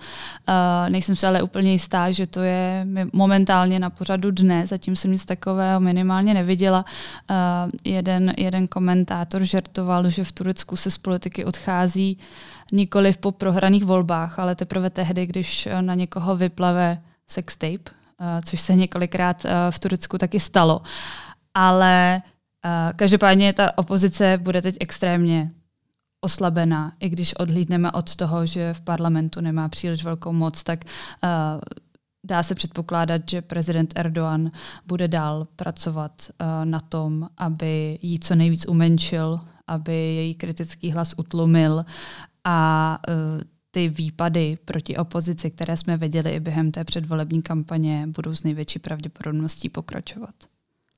Nejsem 0.89 1.15
si 1.15 1.27
ale 1.27 1.41
úplně 1.41 1.71
jistá, 1.71 2.11
že 2.11 2.27
to 2.27 2.41
je 2.41 2.87
momentálně 3.13 3.79
na 3.79 3.89
pořadu 3.89 4.31
dne, 4.31 4.67
zatím 4.67 4.95
jsem 4.95 5.11
nic 5.11 5.25
takového 5.25 5.79
minimálně 5.79 6.33
neviděla. 6.33 6.85
Jeden, 7.83 8.33
jeden 8.37 8.67
komentátor 8.67 9.43
žertoval, 9.43 10.09
že 10.09 10.23
v 10.23 10.31
Turecku 10.31 10.75
se 10.75 10.91
z 10.91 10.97
politiky 10.97 11.45
odchází 11.45 12.17
nikoli 12.71 13.13
po 13.19 13.31
prohraných 13.31 13.85
volbách, 13.85 14.39
ale 14.39 14.55
teprve 14.55 14.89
tehdy, 14.89 15.25
když 15.25 15.67
na 15.81 15.95
někoho 15.95 16.35
vyplave 16.35 17.01
sextape, 17.27 17.91
což 18.45 18.61
se 18.61 18.75
několikrát 18.75 19.45
v 19.69 19.79
Turecku 19.79 20.17
taky 20.17 20.39
stalo. 20.39 20.81
Ale 21.53 22.21
Každopádně 22.95 23.53
ta 23.53 23.77
opozice 23.77 24.39
bude 24.41 24.61
teď 24.61 24.77
extrémně 24.79 25.51
oslabená, 26.21 26.93
i 26.99 27.09
když 27.09 27.33
odhlídneme 27.33 27.91
od 27.91 28.15
toho, 28.15 28.45
že 28.45 28.73
v 28.73 28.81
parlamentu 28.81 29.41
nemá 29.41 29.69
příliš 29.69 30.03
velkou 30.03 30.33
moc, 30.33 30.63
tak 30.63 30.85
uh, 30.85 31.29
dá 32.25 32.43
se 32.43 32.55
předpokládat, 32.55 33.21
že 33.29 33.41
prezident 33.41 33.93
Erdogan 33.95 34.51
bude 34.87 35.07
dál 35.07 35.47
pracovat 35.55 36.11
uh, 36.29 36.47
na 36.65 36.79
tom, 36.79 37.29
aby 37.37 37.99
ji 38.01 38.19
co 38.19 38.35
nejvíc 38.35 38.65
umenšil, 38.67 39.39
aby 39.67 39.93
její 39.93 40.35
kritický 40.35 40.91
hlas 40.91 41.13
utlumil 41.17 41.85
a 42.43 42.99
uh, 43.07 43.41
ty 43.71 43.89
výpady 43.89 44.57
proti 44.65 44.97
opozici, 44.97 45.51
které 45.51 45.77
jsme 45.77 45.97
viděli 45.97 46.31
i 46.31 46.39
během 46.39 46.71
té 46.71 46.83
předvolební 46.83 47.41
kampaně, 47.41 48.07
budou 48.07 48.35
s 48.35 48.43
největší 48.43 48.79
pravděpodobností 48.79 49.69
pokračovat. 49.69 50.35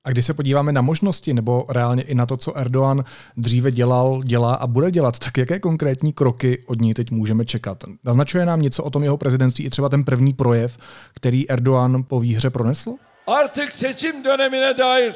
A 0.03 0.09
když 0.09 0.25
se 0.25 0.33
podíváme 0.33 0.71
na 0.71 0.81
možnosti 0.81 1.33
nebo 1.33 1.65
reálně 1.69 2.03
i 2.03 2.15
na 2.15 2.25
to, 2.25 2.37
co 2.37 2.57
Erdogan 2.57 3.03
dříve 3.37 3.71
dělal, 3.71 4.21
dělá 4.23 4.55
a 4.55 4.67
bude 4.67 4.91
dělat, 4.91 5.19
tak 5.19 5.37
jaké 5.37 5.59
konkrétní 5.59 6.13
kroky 6.13 6.63
od 6.67 6.81
něj 6.81 6.93
teď 6.93 7.11
můžeme 7.11 7.45
čekat? 7.45 7.83
Naznačuje 8.03 8.45
nám 8.45 8.61
něco 8.61 8.83
o 8.83 8.89
tom 8.89 9.03
jeho 9.03 9.17
prezidentství 9.17 9.65
i 9.65 9.69
třeba 9.69 9.89
ten 9.89 10.03
první 10.03 10.33
projev, 10.33 10.77
který 11.13 11.49
Erdogan 11.49 12.03
po 12.03 12.19
výhře 12.19 12.49
pronesl? 12.49 12.95
Artık 13.27 13.71
seçim 13.71 14.23
dönemine 14.23 14.73
dair 14.77 15.13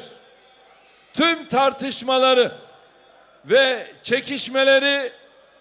tüm 1.12 1.46
tartışmaları 1.46 2.52
ve 3.44 3.86
çekişmeleri 4.02 5.10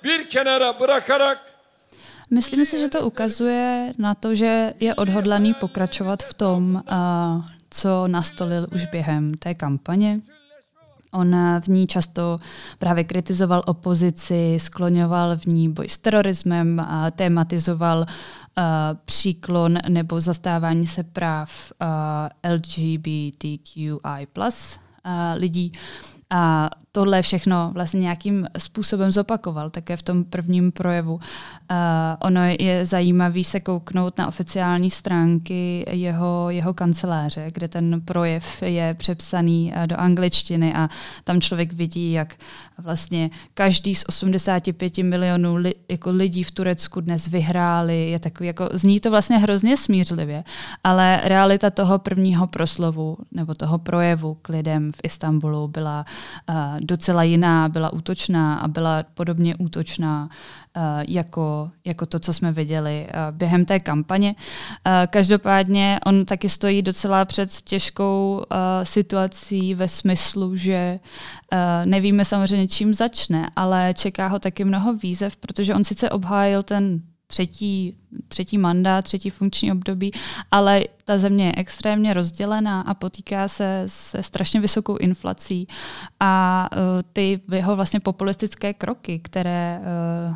bir 0.03 0.29
kenara 0.29 0.79
bırakarak 0.79 1.55
Myslím 2.32 2.65
si, 2.65 2.79
že 2.79 2.89
to 2.89 3.05
ukazuje 3.05 3.94
na 3.98 4.15
to, 4.15 4.36
že 4.36 4.74
je 4.79 4.96
odhodlaný 4.96 5.53
pokračovat 5.53 6.24
v 6.24 6.34
tom, 6.34 6.75
uh, 6.75 7.54
co 7.75 8.08
nastolil 8.08 8.67
už 8.75 8.86
během 8.86 9.34
té 9.34 9.53
kampaně. 9.53 10.20
On 11.12 11.36
v 11.60 11.67
ní 11.67 11.88
často 11.88 12.38
právě 12.77 13.03
kritizoval 13.03 13.63
opozici, 13.65 14.58
skloňoval 14.62 15.38
v 15.38 15.46
ní 15.46 15.70
boj 15.70 15.89
s 15.89 15.98
terorismem, 15.98 16.79
a 16.79 17.12
tematizoval 17.12 18.00
uh, 18.00 18.63
příklon 19.05 19.77
nebo 19.89 20.22
zastávání 20.22 20.88
se 20.88 21.03
práv 21.03 21.72
uh, 21.82 22.51
LGBTQI 22.53 24.27
plus 24.34 24.77
uh, 25.05 25.12
lidí. 25.36 25.74
A 26.29 26.70
tohle 26.91 27.22
všechno 27.22 27.72
vlastně 27.74 28.00
nějakým 28.00 28.48
způsobem 28.58 29.12
zopakoval 29.12 29.70
také 29.70 29.98
v 29.98 30.03
tom 30.03 30.24
prvním 30.24 30.72
projevu. 30.72 31.13
Uh, 31.13 31.22
ono 32.20 32.41
je 32.60 32.86
zajímavé 32.86 33.44
se 33.44 33.60
kouknout 33.60 34.17
na 34.17 34.27
oficiální 34.27 34.91
stránky 34.91 35.86
jeho, 35.91 36.50
jeho 36.50 36.74
kanceláře, 36.74 37.48
kde 37.53 37.67
ten 37.67 38.01
projev 38.05 38.62
je 38.62 38.94
přepsaný 38.94 39.74
uh, 39.75 39.88
do 39.88 40.00
angličtiny 40.00 40.74
a 40.74 40.89
tam 41.24 41.41
člověk 41.41 41.74
vidí, 41.74 42.12
jak 42.12 42.36
vlastně 42.77 43.29
každý 43.53 43.96
z 43.96 44.03
85 44.08 44.98
milionů 44.98 45.55
li, 45.55 45.74
jako 45.91 46.12
lidí 46.12 46.44
v 46.44 46.51
Turecku 46.51 47.01
dnes 47.01 47.27
vyhráli. 47.27 48.10
Je 48.10 48.20
takový, 48.20 48.48
jako, 48.48 48.70
zní 48.72 49.00
to 49.00 49.10
vlastně 49.10 49.38
hrozně 49.38 49.77
smířlivě, 49.77 50.44
ale 50.84 51.22
realita 51.24 51.70
toho 51.70 52.00
prvního 52.00 52.48
proslovu 52.48 53.17
nebo 53.32 53.53
toho 53.53 53.77
projevu 53.77 54.38
k 54.41 54.50
lidem 54.50 54.91
v 54.91 55.00
Istanbulu 55.03 55.67
byla 55.67 56.05
docela 56.79 57.24
jiná, 57.24 57.69
byla 57.69 57.93
útočná 57.93 58.55
a 58.55 58.67
byla 58.67 59.03
podobně 59.13 59.55
útočná 59.55 60.29
uh, 60.77 60.81
jako, 61.07 61.72
jako 61.86 62.05
to, 62.05 62.19
co 62.19 62.34
jsme 62.34 62.51
viděli 62.51 63.07
uh, 63.07 63.38
během 63.38 63.65
té 63.65 63.79
kampaně. 63.79 64.36
Každopádně 65.07 66.00
on 66.05 66.25
taky 66.25 66.50
stojí 66.50 66.81
docela 66.81 67.25
před 67.25 67.51
těžkou 67.51 68.43
situací 68.84 69.75
ve 69.75 69.88
smyslu, 69.88 70.55
že 70.55 71.00
nevíme 71.86 72.25
samozřejmě, 72.25 72.67
čím 72.67 72.93
začne, 72.93 73.50
ale 73.55 73.93
čeká 73.93 74.27
ho 74.27 74.39
taky 74.39 74.63
mnoho 74.63 74.93
výzev, 74.93 75.36
protože 75.36 75.75
on 75.75 75.84
sice 75.84 76.10
obhájil 76.10 76.63
ten 76.63 77.01
třetí, 77.27 77.98
třetí 78.27 78.58
mandát, 78.58 79.01
třetí 79.01 79.29
funkční 79.29 79.72
období, 79.72 80.12
ale 80.51 80.84
ta 81.05 81.17
země 81.17 81.46
je 81.46 81.53
extrémně 81.58 82.13
rozdělená 82.13 82.82
a 82.82 82.94
potýká 82.94 83.48
se 83.48 83.84
se 83.86 84.24
strašně 84.24 84.60
vysokou 84.60 84.98
inflací. 84.98 85.67
A 86.20 86.70
uh, 86.72 86.79
ty 87.13 87.41
jeho 87.51 87.75
vlastně 87.75 88.00
populistické 88.00 88.74
kroky, 88.74 89.20
které 89.20 89.82
uh, 90.29 90.36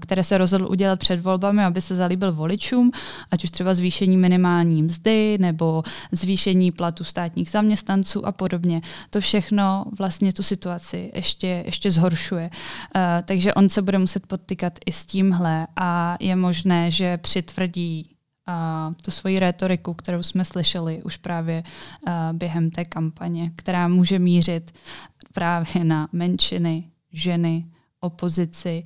které 0.00 0.24
se 0.24 0.38
rozhodl 0.38 0.66
udělat 0.70 0.98
před 0.98 1.20
volbami, 1.20 1.64
aby 1.64 1.82
se 1.82 1.94
zalíbil 1.94 2.32
voličům, 2.32 2.90
ať 3.30 3.44
už 3.44 3.50
třeba 3.50 3.74
zvýšení 3.74 4.16
minimální 4.16 4.82
mzdy 4.82 5.38
nebo 5.40 5.82
zvýšení 6.12 6.72
platu 6.72 7.04
státních 7.04 7.50
zaměstnanců 7.50 8.26
a 8.26 8.32
podobně. 8.32 8.80
To 9.10 9.20
všechno 9.20 9.84
vlastně 9.98 10.32
tu 10.32 10.42
situaci 10.42 11.10
ještě, 11.14 11.62
ještě 11.66 11.90
zhoršuje. 11.90 12.50
Takže 13.24 13.54
on 13.54 13.68
se 13.68 13.82
bude 13.82 13.98
muset 13.98 14.26
podtykat 14.26 14.78
i 14.86 14.92
s 14.92 15.06
tímhle 15.06 15.66
a 15.76 16.16
je 16.20 16.36
možné, 16.36 16.90
že 16.90 17.18
přitvrdí 17.18 18.10
a 18.46 18.92
tu 19.02 19.10
svoji 19.10 19.38
retoriku, 19.38 19.94
kterou 19.94 20.22
jsme 20.22 20.44
slyšeli 20.44 21.02
už 21.02 21.16
právě 21.16 21.62
během 22.32 22.70
té 22.70 22.84
kampaně, 22.84 23.52
která 23.56 23.88
může 23.88 24.18
mířit 24.18 24.72
právě 25.32 25.84
na 25.84 26.08
menšiny, 26.12 26.84
ženy, 27.12 27.66
opozici, 28.00 28.84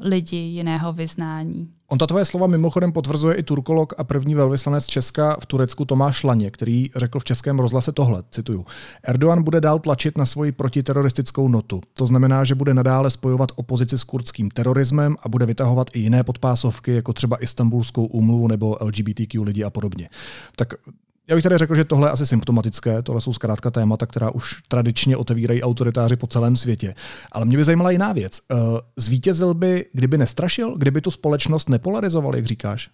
lidi 0.00 0.36
jiného 0.36 0.92
vyznání. 0.92 1.68
On 1.88 1.98
ta 1.98 2.06
tvoje 2.06 2.24
slova 2.24 2.46
mimochodem 2.46 2.92
potvrzuje 2.92 3.34
i 3.34 3.42
turkolog 3.42 3.94
a 3.98 4.04
první 4.04 4.34
velvyslanec 4.34 4.86
Česka 4.86 5.36
v 5.40 5.46
Turecku 5.46 5.84
Tomáš 5.84 6.24
Laně, 6.24 6.50
který 6.50 6.90
řekl 6.96 7.18
v 7.18 7.24
českém 7.24 7.58
rozhlase 7.58 7.92
tohle, 7.92 8.22
cituju. 8.30 8.66
Erdogan 9.02 9.42
bude 9.42 9.60
dál 9.60 9.78
tlačit 9.78 10.18
na 10.18 10.26
svoji 10.26 10.52
protiteroristickou 10.52 11.48
notu. 11.48 11.80
To 11.94 12.06
znamená, 12.06 12.44
že 12.44 12.54
bude 12.54 12.74
nadále 12.74 13.10
spojovat 13.10 13.52
opozici 13.56 13.98
s 13.98 14.04
kurdským 14.04 14.50
terorismem 14.50 15.16
a 15.22 15.28
bude 15.28 15.46
vytahovat 15.46 15.90
i 15.92 15.98
jiné 16.00 16.24
podpásovky, 16.24 16.94
jako 16.94 17.12
třeba 17.12 17.42
Istanbulskou 17.42 18.06
úmluvu 18.06 18.48
nebo 18.48 18.76
LGBTQ 18.80 19.42
lidi 19.42 19.64
a 19.64 19.70
podobně. 19.70 20.08
Tak 20.56 20.74
já 21.28 21.34
bych 21.34 21.42
tady 21.42 21.58
řekl, 21.58 21.74
že 21.74 21.84
tohle 21.84 22.08
je 22.08 22.12
asi 22.12 22.26
symptomatické, 22.26 23.02
tohle 23.02 23.20
jsou 23.20 23.32
zkrátka 23.32 23.70
témata, 23.70 24.06
která 24.06 24.30
už 24.30 24.62
tradičně 24.68 25.16
otevírají 25.16 25.62
autoritáři 25.62 26.16
po 26.16 26.26
celém 26.26 26.56
světě. 26.56 26.94
Ale 27.32 27.44
mě 27.44 27.56
by 27.56 27.64
zajímala 27.64 27.90
jiná 27.90 28.12
věc. 28.12 28.40
Eh, 28.50 28.56
zvítězil 28.96 29.54
by, 29.54 29.84
kdyby 29.92 30.18
nestrašil, 30.18 30.76
kdyby 30.76 31.00
tu 31.00 31.10
společnost 31.10 31.68
nepolarizoval, 31.68 32.36
jak 32.36 32.46
říkáš? 32.46 32.90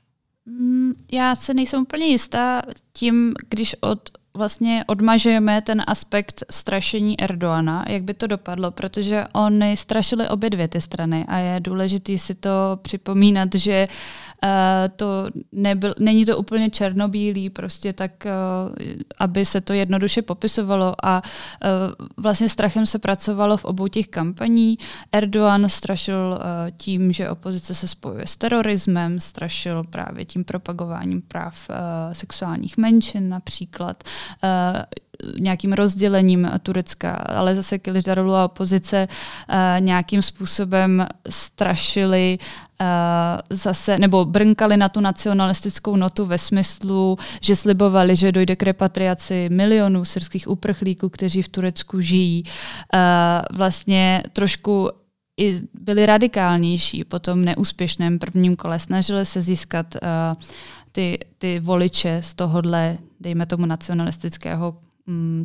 Mm, 0.47 0.93
já 1.13 1.35
se 1.35 1.55
nejsem 1.55 1.83
úplně 1.83 2.07
jistá 2.07 2.63
tím, 2.93 3.35
když 3.49 3.77
od, 3.81 4.11
vlastně 4.35 4.85
odmažujeme 4.87 5.63
ten 5.63 5.83
aspekt 5.87 6.45
strašení 6.51 7.21
Erdoana, 7.21 7.85
jak 7.89 8.03
by 8.03 8.15
to 8.15 8.27
dopadlo, 8.27 8.71
protože 8.71 9.27
oni 9.33 9.77
strašili 9.77 10.29
obě 10.29 10.51
dvě 10.51 10.69
ty 10.69 10.81
strany 10.81 11.25
a 11.29 11.39
je 11.39 11.61
důležité 11.61 12.19
si 12.19 12.35
to 12.35 12.51
připomínat, 12.83 13.49
že 13.55 13.89
to 14.97 15.27
nebyl, 15.53 15.95
není 15.99 16.25
to 16.25 16.39
úplně 16.39 16.71
černobílý, 16.71 17.51
prostě 17.51 17.93
tak, 17.93 18.27
uh, 18.27 18.75
aby 19.19 19.45
se 19.45 19.61
to 19.61 19.73
jednoduše 19.73 20.23
popisovalo 20.23 20.95
a 21.03 21.23
uh, 21.23 22.07
vlastně 22.17 22.49
strachem 22.49 22.87
se 22.87 22.99
pracovalo 22.99 23.57
v 23.57 23.65
obou 23.65 23.89
těch 23.89 24.09
kampaní. 24.09 24.79
Erdogan 25.13 25.69
strašil 25.69 26.39
tím, 26.77 27.13
že 27.13 27.31
opozice 27.31 27.75
se 27.75 27.89
spojuje 27.89 28.27
s 28.27 28.37
terorismem, 28.37 29.21
strašil 29.21 29.85
právě 29.85 30.25
tím 30.25 30.45
propagováním 30.45 31.23
práv 31.23 31.71
sexuálních 32.13 32.77
menšin 32.77 33.29
například. 33.29 34.05
Eh, 35.23 35.41
nějakým 35.41 35.73
rozdělením 35.73 36.51
Turecka, 36.63 37.15
ale 37.15 37.55
zase 37.55 37.79
Kilidarolu 37.79 38.35
a 38.35 38.45
opozice 38.45 39.09
uh, 39.09 39.55
nějakým 39.81 40.23
způsobem 40.23 41.07
strašili 41.29 42.39
uh, 42.81 42.87
zase, 43.51 43.99
nebo 43.99 44.25
brnkali 44.25 44.77
na 44.77 44.89
tu 44.89 45.01
nacionalistickou 45.01 45.97
notu 45.97 46.27
ve 46.27 46.39
smyslu, 46.39 47.19
že 47.41 47.57
slibovali, 47.57 48.17
že 48.17 48.33
dojde 48.33 48.57
k 48.57 48.63
repatriaci 48.63 49.49
milionů 49.53 50.05
syrských 50.05 50.49
uprchlíků, 50.49 51.09
kteří 51.09 51.43
v 51.43 51.49
Turecku 51.49 52.01
žijí. 52.01 52.45
Uh, 52.45 53.57
vlastně 53.57 54.23
trošku 54.33 54.91
i 55.41 55.61
byli 55.75 56.07
radikálnější 56.07 57.05
po 57.05 57.19
tom 57.19 57.45
neúspěšném 57.45 58.19
prvním 58.19 58.57
kole. 58.57 58.79
Snažili 58.79 59.27
se 59.27 59.41
získat 59.41 59.97
ty, 60.93 61.19
ty 61.39 61.61
voliče 61.61 62.19
z 62.23 62.35
tohohle, 62.35 62.99
dejme 63.21 63.47
tomu, 63.47 63.67
nacionalistického 63.67 64.77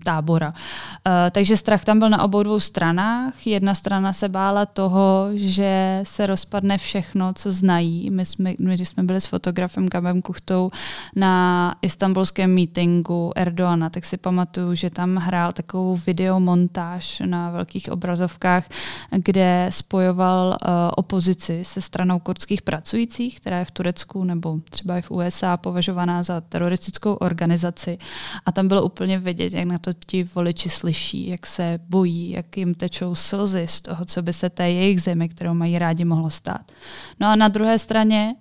tábora. 0.04 0.50
Uh, 0.50 1.14
takže 1.32 1.58
strach 1.58 1.84
tam 1.84 2.00
byl 2.00 2.10
na 2.10 2.24
obou 2.24 2.44
dvou 2.44 2.60
stranách. 2.60 3.48
Jedna 3.48 3.76
strana 3.76 4.14
se 4.14 4.30
bála 4.30 4.66
toho, 4.66 5.28
že 5.34 6.00
se 6.04 6.26
rozpadne 6.26 6.78
všechno, 6.78 7.34
co 7.34 7.52
znají. 7.52 8.10
My 8.10 8.26
jsme, 8.26 8.54
my, 8.60 8.78
jsme 8.78 9.04
byli 9.04 9.22
s 9.22 9.26
fotografem 9.26 9.88
Gabem 9.90 10.22
Kuchtou 10.22 10.70
na 11.16 11.76
istambulském 11.82 12.56
meetingu 12.56 13.32
Erdoana, 13.36 13.90
tak 13.90 14.06
si 14.06 14.18
pamatuju, 14.18 14.76
že 14.76 14.90
tam 14.90 15.16
hrál 15.16 15.54
takovou 15.54 15.96
videomontáž 15.96 17.22
na 17.26 17.52
velkých 17.52 17.92
obrazovkách, 17.92 18.70
kde 19.12 19.68
spojoval 19.70 20.48
uh, 20.48 20.70
opozici 20.96 21.60
se 21.64 21.82
stranou 21.82 22.20
kurdských 22.20 22.62
pracujících, 22.62 23.40
která 23.40 23.60
je 23.60 23.66
v 23.66 23.72
Turecku 23.72 24.24
nebo 24.24 24.60
třeba 24.70 24.98
i 24.98 25.02
v 25.02 25.12
USA 25.12 25.58
považovaná 25.58 26.24
za 26.24 26.42
teroristickou 26.42 27.14
organizaci. 27.14 27.98
A 28.46 28.52
tam 28.52 28.68
bylo 28.68 28.84
úplně 28.84 29.20
vidět, 29.20 29.47
vidět, 29.48 29.58
jak 29.58 29.68
na 29.68 29.78
to 29.78 29.92
ti 30.08 30.24
voliči 30.24 30.70
slyší, 30.70 31.28
jak 31.28 31.48
se 31.48 31.80
bojí, 31.90 32.30
jak 32.32 32.58
jim 32.58 32.74
tečou 32.74 33.16
slzy 33.16 33.68
z 33.68 33.82
toho, 33.82 34.06
co 34.06 34.22
by 34.22 34.34
se 34.34 34.50
té 34.50 34.72
jejich 34.72 35.02
zemi, 35.02 35.30
kterou 35.30 35.54
mají 35.54 35.80
rádi, 35.80 36.06
mohlo 36.06 36.30
stát. 36.30 36.72
No 37.20 37.28
a 37.28 37.36
na 37.36 37.48
druhé 37.48 37.80
straně 37.80 38.36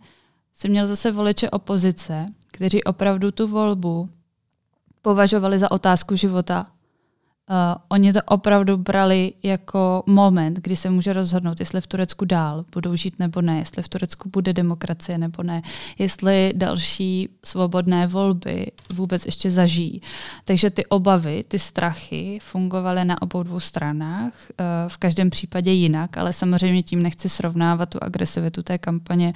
si 0.54 0.68
měl 0.68 0.86
zase 0.86 1.12
voliče 1.12 1.50
opozice, 1.50 2.28
kteří 2.52 2.84
opravdu 2.84 3.30
tu 3.30 3.48
volbu 3.48 4.08
považovali 5.02 5.58
za 5.58 5.70
otázku 5.70 6.16
života 6.16 6.66
Uh, 7.50 7.56
oni 7.88 8.12
to 8.12 8.20
opravdu 8.26 8.76
brali 8.76 9.32
jako 9.42 10.02
moment, 10.06 10.58
kdy 10.62 10.76
se 10.76 10.90
může 10.90 11.12
rozhodnout, 11.12 11.60
jestli 11.60 11.80
v 11.80 11.86
Turecku 11.86 12.24
dál 12.24 12.64
budou 12.72 12.94
žít 12.94 13.18
nebo 13.18 13.42
ne, 13.42 13.58
jestli 13.58 13.82
v 13.82 13.88
Turecku 13.88 14.28
bude 14.28 14.52
demokracie 14.52 15.18
nebo 15.18 15.42
ne, 15.42 15.62
jestli 15.98 16.52
další 16.56 17.28
svobodné 17.44 18.06
volby 18.06 18.66
vůbec 18.94 19.26
ještě 19.26 19.50
zažijí. 19.50 20.02
Takže 20.44 20.70
ty 20.70 20.86
obavy, 20.86 21.44
ty 21.48 21.58
strachy 21.58 22.38
fungovaly 22.42 23.04
na 23.04 23.22
obou 23.22 23.42
dvou 23.42 23.60
stranách, 23.60 24.32
uh, 24.50 24.88
v 24.88 24.96
každém 24.96 25.30
případě 25.30 25.72
jinak, 25.72 26.16
ale 26.16 26.32
samozřejmě 26.32 26.82
tím 26.82 27.02
nechci 27.02 27.28
srovnávat 27.28 27.88
tu 27.88 27.98
agresivitu 28.02 28.62
té 28.62 28.78
kampaně 28.78 29.32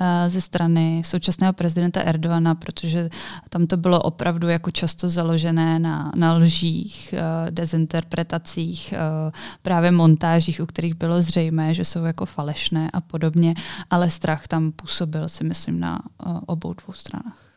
uh, 0.00 0.06
ze 0.28 0.40
strany 0.40 1.02
současného 1.04 1.52
prezidenta 1.52 2.00
Erdoana, 2.00 2.54
protože 2.54 3.10
tam 3.48 3.66
to 3.66 3.76
bylo 3.76 4.02
opravdu 4.02 4.48
jako 4.48 4.70
často 4.70 5.08
založené 5.08 5.78
na, 5.78 6.12
na 6.16 6.34
lžích, 6.34 7.14
dezinterpretacích, 7.52 8.92
eh, 8.92 9.32
právě 9.62 9.90
montážích, 9.90 10.60
u 10.60 10.66
kterých 10.66 10.94
bylo 10.94 11.22
zřejmé, 11.22 11.74
že 11.74 11.84
jsou 11.84 12.04
jako 12.04 12.26
falešné 12.26 12.90
a 12.90 13.00
podobně, 13.00 13.54
ale 13.90 14.10
strach 14.10 14.48
tam 14.48 14.72
působil 14.72 15.28
si 15.28 15.44
myslím 15.44 15.80
na 15.80 16.02
eh, 16.02 16.30
obou 16.46 16.74
dvou 16.74 16.94
stranách. 16.94 17.52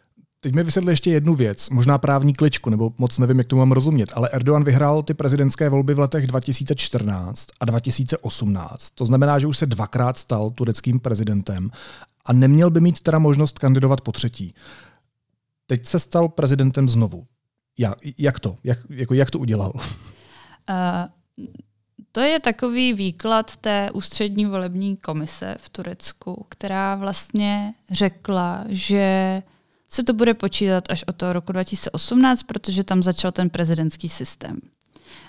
Teď 0.45 0.53
mi 0.53 0.63
vysvětli 0.63 0.91
ještě 0.91 1.11
jednu 1.11 1.35
věc, 1.35 1.69
možná 1.69 1.97
právní 1.97 2.33
kličku, 2.33 2.69
nebo 2.69 2.93
moc 2.97 3.19
nevím, 3.19 3.37
jak 3.37 3.47
to 3.47 3.55
mám 3.55 3.71
rozumět, 3.71 4.11
ale 4.15 4.29
Erdogan 4.29 4.63
vyhrál 4.63 5.03
ty 5.03 5.13
prezidentské 5.13 5.69
volby 5.69 5.93
v 5.93 5.99
letech 5.99 6.27
2014 6.27 7.47
a 7.59 7.65
2018. 7.65 8.89
To 8.95 9.05
znamená, 9.05 9.39
že 9.39 9.47
už 9.47 9.57
se 9.57 9.65
dvakrát 9.65 10.17
stal 10.17 10.49
tureckým 10.49 10.99
prezidentem 10.99 11.71
a 12.25 12.33
neměl 12.33 12.69
by 12.69 12.81
mít 12.81 12.99
teda 12.99 13.19
možnost 13.19 13.59
kandidovat 13.59 14.01
po 14.01 14.11
třetí. 14.11 14.53
Teď 15.67 15.85
se 15.85 15.99
stal 15.99 16.29
prezidentem 16.29 16.89
znovu. 16.89 17.25
Jak, 17.77 17.97
jak 18.17 18.39
to? 18.39 18.57
Jak, 18.63 18.79
jako, 18.89 19.13
jak 19.13 19.31
to 19.31 19.39
udělal? 19.39 19.71
Uh, 19.75 19.81
to 22.11 22.21
je 22.21 22.39
takový 22.39 22.93
výklad 22.93 23.55
té 23.55 23.91
ústřední 23.91 24.45
volební 24.45 24.97
komise 24.97 25.55
v 25.59 25.69
Turecku, 25.69 26.45
která 26.49 26.95
vlastně 26.95 27.73
řekla, 27.91 28.63
že 28.67 29.43
se 29.89 30.03
to 30.03 30.13
bude 30.13 30.33
počítat 30.33 30.83
až 30.89 31.03
od 31.03 31.15
toho 31.15 31.33
roku 31.33 31.51
2018, 31.51 32.43
protože 32.43 32.83
tam 32.83 33.03
začal 33.03 33.31
ten 33.31 33.49
prezidentský 33.49 34.09
systém. 34.09 34.59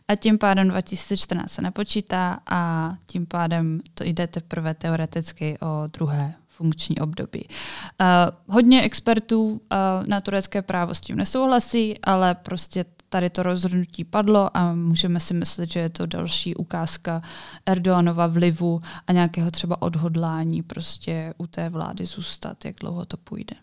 A 0.08 0.14
tím 0.14 0.38
pádem 0.38 0.68
2014 0.68 1.52
se 1.52 1.62
nepočítá 1.62 2.40
a 2.46 2.92
tím 3.06 3.26
pádem 3.26 3.80
to 3.94 4.04
jde 4.04 4.26
teprve 4.26 4.74
teoreticky 4.74 5.58
o 5.60 5.86
druhé 5.86 6.34
funkční 6.56 6.98
období. 6.98 7.48
Uh, 7.48 8.54
hodně 8.54 8.82
expertů 8.82 9.44
uh, 9.44 9.58
na 10.06 10.20
turecké 10.20 10.62
právo 10.62 10.94
s 10.94 11.00
tím 11.00 11.16
nesouhlasí, 11.16 11.98
ale 12.02 12.34
prostě 12.34 12.84
tady 13.08 13.30
to 13.30 13.42
rozhodnutí 13.42 14.04
padlo 14.04 14.56
a 14.56 14.74
můžeme 14.74 15.20
si 15.20 15.34
myslet, 15.34 15.70
že 15.70 15.80
je 15.80 15.88
to 15.88 16.06
další 16.06 16.54
ukázka 16.54 17.22
Erdoganova 17.66 18.26
vlivu 18.26 18.80
a 19.06 19.12
nějakého 19.12 19.50
třeba 19.50 19.82
odhodlání 19.82 20.62
prostě 20.62 21.34
u 21.38 21.46
té 21.46 21.68
vlády 21.68 22.06
zůstat, 22.06 22.64
jak 22.64 22.76
dlouho 22.80 23.06
to 23.06 23.16
půjde. 23.16 23.56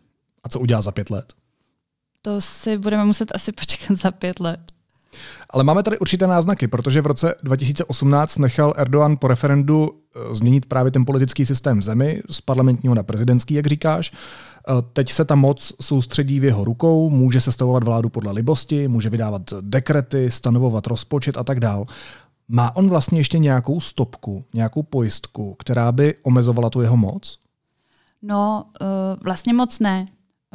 A 0.43 0.49
co 0.49 0.59
udělá 0.59 0.81
za 0.81 0.91
pět 0.91 1.09
let? 1.09 1.33
To 2.21 2.41
si 2.41 2.77
budeme 2.77 3.05
muset 3.05 3.31
asi 3.35 3.51
počkat 3.59 3.97
za 3.97 4.11
pět 4.11 4.39
let. 4.39 4.72
Ale 5.49 5.63
máme 5.63 5.83
tady 5.83 5.99
určité 5.99 6.27
náznaky, 6.27 6.67
protože 6.67 7.01
v 7.01 7.05
roce 7.05 7.35
2018 7.43 8.37
nechal 8.37 8.73
Erdogan 8.77 9.17
po 9.17 9.27
referendu 9.27 9.89
eh, 9.91 10.35
změnit 10.35 10.65
právě 10.65 10.91
ten 10.91 11.05
politický 11.05 11.45
systém 11.45 11.79
v 11.79 11.83
zemi 11.83 12.21
z 12.29 12.41
parlamentního 12.41 12.95
na 12.95 13.03
prezidentský, 13.03 13.53
jak 13.53 13.67
říkáš. 13.67 14.11
Eh, 14.11 14.71
teď 14.93 15.11
se 15.11 15.25
ta 15.25 15.35
moc 15.35 15.73
soustředí 15.81 16.39
v 16.39 16.43
jeho 16.43 16.63
rukou, 16.63 17.09
může 17.09 17.41
sestavovat 17.41 17.83
vládu 17.83 18.09
podle 18.09 18.31
libosti, 18.31 18.87
může 18.87 19.09
vydávat 19.09 19.41
dekrety, 19.61 20.31
stanovovat 20.31 20.87
rozpočet 20.87 21.37
a 21.37 21.43
tak 21.43 21.59
dál. 21.59 21.85
Má 22.47 22.75
on 22.75 22.89
vlastně 22.89 23.19
ještě 23.19 23.39
nějakou 23.39 23.79
stopku, 23.79 24.45
nějakou 24.53 24.83
pojistku, 24.83 25.55
která 25.59 25.91
by 25.91 26.15
omezovala 26.23 26.69
tu 26.69 26.81
jeho 26.81 26.97
moc? 26.97 27.39
No, 28.21 28.65
vlastně 29.23 29.53
moc 29.53 29.79
ne. 29.79 30.05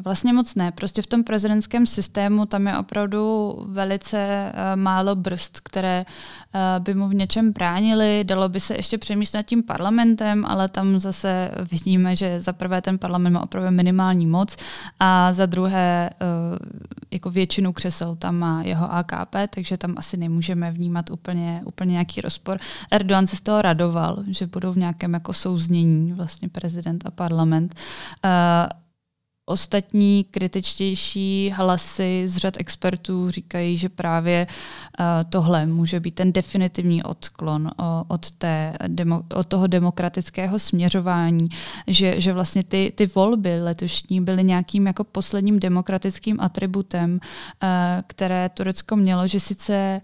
Vlastně 0.04 0.32
moc 0.32 0.54
ne. 0.54 0.72
Prostě 0.72 1.02
v 1.02 1.06
tom 1.06 1.24
prezidentském 1.24 1.86
systému 1.86 2.46
tam 2.46 2.66
je 2.66 2.78
opravdu 2.78 3.54
velice 3.68 4.52
uh, 4.52 4.80
málo 4.80 5.16
brzd, 5.16 5.60
které 5.60 6.04
uh, 6.54 6.84
by 6.84 6.94
mu 6.94 7.08
v 7.08 7.14
něčem 7.14 7.52
bránily. 7.52 8.24
Dalo 8.24 8.48
by 8.48 8.60
se 8.60 8.76
ještě 8.76 8.98
přemýšlet 8.98 9.38
nad 9.38 9.46
tím 9.46 9.62
parlamentem, 9.62 10.44
ale 10.44 10.68
tam 10.68 10.98
zase 10.98 11.50
vidíme, 11.70 12.16
že 12.16 12.40
za 12.40 12.52
prvé 12.52 12.82
ten 12.82 12.98
parlament 12.98 13.32
má 13.32 13.42
opravdu 13.42 13.70
minimální 13.70 14.26
moc 14.26 14.56
a 15.00 15.32
za 15.32 15.46
druhé 15.46 16.10
uh, 16.20 16.58
jako 17.10 17.30
většinu 17.30 17.72
křesel 17.72 18.16
tam 18.16 18.36
má 18.36 18.62
jeho 18.62 18.92
AKP, 18.92 19.36
takže 19.50 19.76
tam 19.76 19.94
asi 19.96 20.16
nemůžeme 20.16 20.70
vnímat 20.70 21.10
úplně, 21.10 21.62
úplně 21.64 21.92
nějaký 21.92 22.20
rozpor. 22.20 22.58
Erdogan 22.90 23.26
se 23.26 23.36
z 23.36 23.40
toho 23.40 23.62
radoval, 23.62 24.24
že 24.28 24.46
budou 24.46 24.72
v 24.72 24.76
nějakém 24.76 25.14
jako 25.14 25.32
souznění 25.32 26.12
vlastně 26.12 26.48
prezident 26.48 27.06
a 27.06 27.10
parlament. 27.10 27.74
Ostatní 29.48 30.24
kritičtější 30.24 31.52
hlasy 31.56 32.22
z 32.26 32.36
řad 32.36 32.54
expertů 32.58 33.30
říkají, 33.30 33.76
že 33.76 33.88
právě 33.88 34.46
uh, 34.46 35.06
tohle 35.30 35.66
může 35.66 36.00
být 36.00 36.14
ten 36.14 36.32
definitivní 36.32 37.02
odklon 37.02 37.70
od, 38.08 38.30
té, 38.30 38.74
od 39.34 39.46
toho 39.46 39.66
demokratického 39.66 40.58
směřování, 40.58 41.48
že, 41.86 42.20
že 42.20 42.32
vlastně 42.32 42.62
ty, 42.62 42.92
ty 42.94 43.06
volby 43.06 43.60
letošní 43.62 44.20
byly 44.20 44.44
nějakým 44.44 44.86
jako 44.86 45.04
posledním 45.04 45.60
demokratickým 45.60 46.40
atributem, 46.40 47.12
uh, 47.12 47.68
které 48.06 48.48
Turecko 48.48 48.96
mělo, 48.96 49.26
že 49.26 49.40
sice 49.40 50.00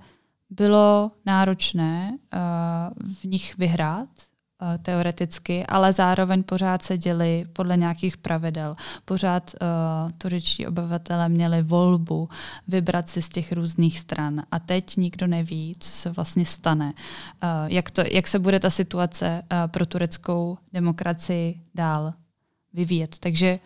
bylo 0.50 1.10
náročné 1.26 2.10
uh, 2.12 3.14
v 3.14 3.24
nich 3.24 3.58
vyhrát, 3.58 4.08
Eh, 4.08 4.33
teoreticky, 4.82 5.66
ale 5.66 5.92
zároveň 5.92 6.42
pořád 6.42 6.82
se 6.82 6.98
děli 6.98 7.46
podle 7.52 7.76
nějakých 7.76 8.16
pravidel. 8.16 8.76
Pořád 9.04 9.54
uh, 9.54 10.12
turečtí 10.18 10.66
obyvatele 10.66 11.28
měli 11.28 11.62
volbu 11.62 12.28
vybrat 12.68 13.08
si 13.08 13.22
z 13.22 13.28
těch 13.28 13.52
různých 13.52 13.98
stran 13.98 14.42
a 14.50 14.58
teď 14.58 14.96
nikdo 14.96 15.26
neví, 15.26 15.72
co 15.78 15.88
se 15.90 16.10
vlastně 16.10 16.44
stane. 16.44 16.92
Uh, 16.94 17.50
jak, 17.66 17.90
to, 17.90 18.02
jak 18.12 18.26
se 18.26 18.38
bude 18.38 18.60
ta 18.60 18.70
situace 18.70 19.42
uh, 19.42 19.70
pro 19.70 19.86
tureckou 19.86 20.58
demokracii 20.72 21.60
dál 21.74 22.14
vyvíjet. 22.72 23.18
Takže 23.18 23.58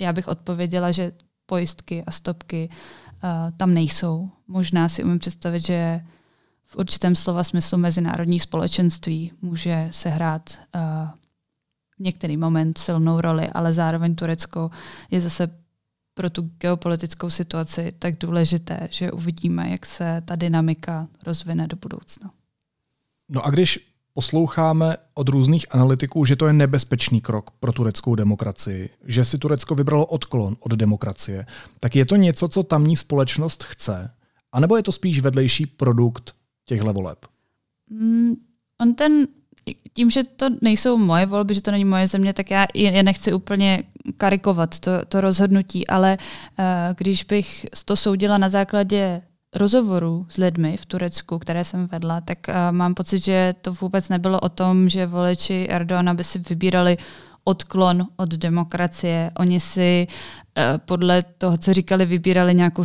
já 0.00 0.12
bych 0.12 0.28
odpověděla, 0.28 0.92
že 0.92 1.12
pojistky 1.46 2.04
a 2.06 2.10
stopky 2.10 2.68
uh, 2.68 3.30
tam 3.56 3.74
nejsou. 3.74 4.30
Možná 4.48 4.88
si 4.88 5.04
umím 5.04 5.18
představit, 5.18 5.66
že 5.66 6.00
v 6.74 6.76
určitém 6.76 7.16
slova 7.16 7.44
smyslu 7.44 7.78
mezinárodní 7.78 8.40
společenství 8.40 9.32
může 9.42 9.88
sehrát 9.90 10.58
uh, 10.74 10.80
v 11.96 12.00
některý 12.00 12.36
moment 12.36 12.78
silnou 12.78 13.20
roli, 13.20 13.48
ale 13.48 13.72
zároveň 13.72 14.14
Turecko 14.14 14.70
je 15.10 15.20
zase 15.20 15.48
pro 16.14 16.30
tu 16.30 16.50
geopolitickou 16.58 17.30
situaci 17.30 17.92
tak 17.98 18.18
důležité, 18.18 18.88
že 18.90 19.12
uvidíme, 19.12 19.70
jak 19.70 19.86
se 19.86 20.22
ta 20.24 20.36
dynamika 20.36 21.08
rozvine 21.26 21.66
do 21.66 21.76
budoucna. 21.76 22.30
No 23.28 23.46
a 23.46 23.50
když 23.50 23.78
posloucháme 24.14 24.96
od 25.14 25.28
různých 25.28 25.74
analytiků, 25.74 26.24
že 26.24 26.36
to 26.36 26.46
je 26.46 26.52
nebezpečný 26.52 27.20
krok 27.20 27.50
pro 27.50 27.72
tureckou 27.72 28.14
demokracii, 28.14 28.90
že 29.04 29.24
si 29.24 29.38
Turecko 29.38 29.74
vybralo 29.74 30.06
odklon 30.06 30.56
od 30.60 30.72
demokracie, 30.72 31.46
tak 31.80 31.96
je 31.96 32.06
to 32.06 32.16
něco, 32.16 32.48
co 32.48 32.62
tamní 32.62 32.96
společnost 32.96 33.64
chce? 33.64 34.10
A 34.52 34.60
nebo 34.60 34.76
je 34.76 34.82
to 34.82 34.92
spíš 34.92 35.20
vedlejší 35.20 35.66
produkt 35.66 36.34
těchto 36.64 36.92
voleb? 36.92 37.18
Mm, 37.90 38.34
on 38.80 38.94
ten, 38.94 39.26
tím, 39.92 40.10
že 40.10 40.24
to 40.24 40.46
nejsou 40.60 40.96
moje 40.96 41.26
volby, 41.26 41.54
že 41.54 41.62
to 41.62 41.70
není 41.70 41.84
moje 41.84 42.06
země, 42.06 42.32
tak 42.32 42.50
já 42.50 42.66
je 42.74 43.02
nechci 43.02 43.32
úplně 43.32 43.82
karikovat 44.16 44.80
to, 44.80 44.90
to 45.08 45.20
rozhodnutí, 45.20 45.86
ale 45.86 46.18
uh, 46.18 46.64
když 46.96 47.24
bych 47.24 47.66
to 47.84 47.96
soudila 47.96 48.38
na 48.38 48.48
základě 48.48 49.22
rozhovorů 49.54 50.26
s 50.28 50.36
lidmi 50.36 50.76
v 50.76 50.86
Turecku, 50.86 51.38
které 51.38 51.64
jsem 51.64 51.86
vedla, 51.86 52.20
tak 52.20 52.38
uh, 52.48 52.54
mám 52.70 52.94
pocit, 52.94 53.24
že 53.24 53.54
to 53.60 53.72
vůbec 53.72 54.08
nebylo 54.08 54.40
o 54.40 54.48
tom, 54.48 54.88
že 54.88 55.06
voliči 55.06 55.66
Erdoana 55.70 56.14
by 56.14 56.24
si 56.24 56.38
vybírali 56.38 56.96
odklon 57.44 58.06
od 58.16 58.28
demokracie. 58.28 59.30
Oni 59.38 59.60
si 59.60 60.06
podle 60.86 61.22
toho, 61.38 61.58
co 61.58 61.72
říkali, 61.72 62.06
vybírali 62.06 62.54
nějakou 62.54 62.84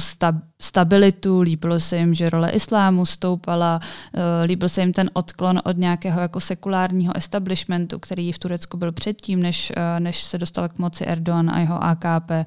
stabilitu, 0.61 1.41
líbilo 1.41 1.79
se 1.79 1.97
jim, 1.97 2.13
že 2.13 2.29
role 2.29 2.49
islámu 2.49 3.05
stoupala, 3.05 3.79
eh, 4.13 4.45
líbil 4.45 4.69
se 4.69 4.81
jim 4.81 4.93
ten 4.93 5.09
odklon 5.13 5.61
od 5.65 5.77
nějakého 5.77 6.21
jako 6.21 6.39
sekulárního 6.39 7.17
establishmentu, 7.17 7.99
který 7.99 8.31
v 8.31 8.39
Turecku 8.39 8.77
byl 8.77 8.91
předtím, 8.91 9.43
než, 9.43 9.71
eh, 9.75 9.99
než 9.99 10.23
se 10.23 10.37
dostal 10.37 10.69
k 10.69 10.77
moci 10.77 11.05
Erdogan 11.05 11.49
a 11.49 11.59
jeho 11.59 11.83
AKP. 11.83 12.45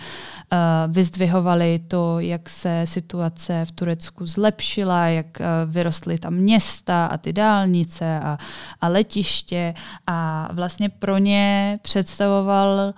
Vyzdvihovali 0.88 1.78
to, 1.88 2.20
jak 2.20 2.48
se 2.48 2.82
situace 2.84 3.64
v 3.64 3.72
Turecku 3.72 4.26
zlepšila, 4.26 5.06
jak 5.06 5.26
vyrostly 5.66 6.18
tam 6.18 6.34
města 6.34 7.06
a 7.06 7.16
ty 7.16 7.32
dálnice 7.32 8.20
a, 8.20 8.38
a 8.80 8.88
letiště 8.88 9.74
a 10.06 10.48
vlastně 10.52 10.88
pro 10.88 11.18
ně 11.18 11.78
představoval 11.82 12.94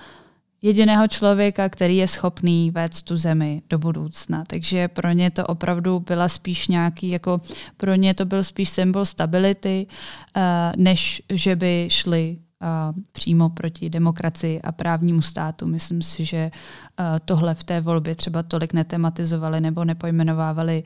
jediného 0.64 1.08
člověka, 1.08 1.68
který 1.68 1.96
je 1.96 2.08
schopný 2.08 2.70
vést 2.70 3.02
tu 3.02 3.16
zemi 3.16 3.62
do 3.68 3.78
budoucna. 3.78 4.44
Takže 4.46 4.88
pro 4.88 5.10
ně 5.10 5.30
to 5.30 5.46
opravdu 5.46 6.00
byla 6.00 6.28
spíš 6.28 6.68
nějaký, 6.68 7.08
jako 7.08 7.40
pro 7.76 7.94
ně 7.94 8.14
to 8.14 8.24
byl 8.24 8.44
spíš 8.44 8.70
symbol 8.70 9.04
stability, 9.04 9.86
uh, 9.86 10.42
než 10.76 11.22
že 11.32 11.56
by 11.56 11.88
šli 11.90 12.38
uh, 12.38 13.02
přímo 13.12 13.50
proti 13.50 13.90
demokracii 13.90 14.62
a 14.62 14.72
právnímu 14.72 15.22
státu. 15.22 15.66
Myslím 15.66 16.02
si, 16.02 16.24
že 16.24 16.50
uh, 16.50 17.06
tohle 17.24 17.54
v 17.54 17.64
té 17.64 17.80
volbě 17.80 18.14
třeba 18.14 18.42
tolik 18.42 18.72
netematizovali 18.72 19.60
nebo 19.60 19.84
nepojmenovávali 19.84 20.82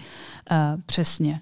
přesně. 0.86 1.40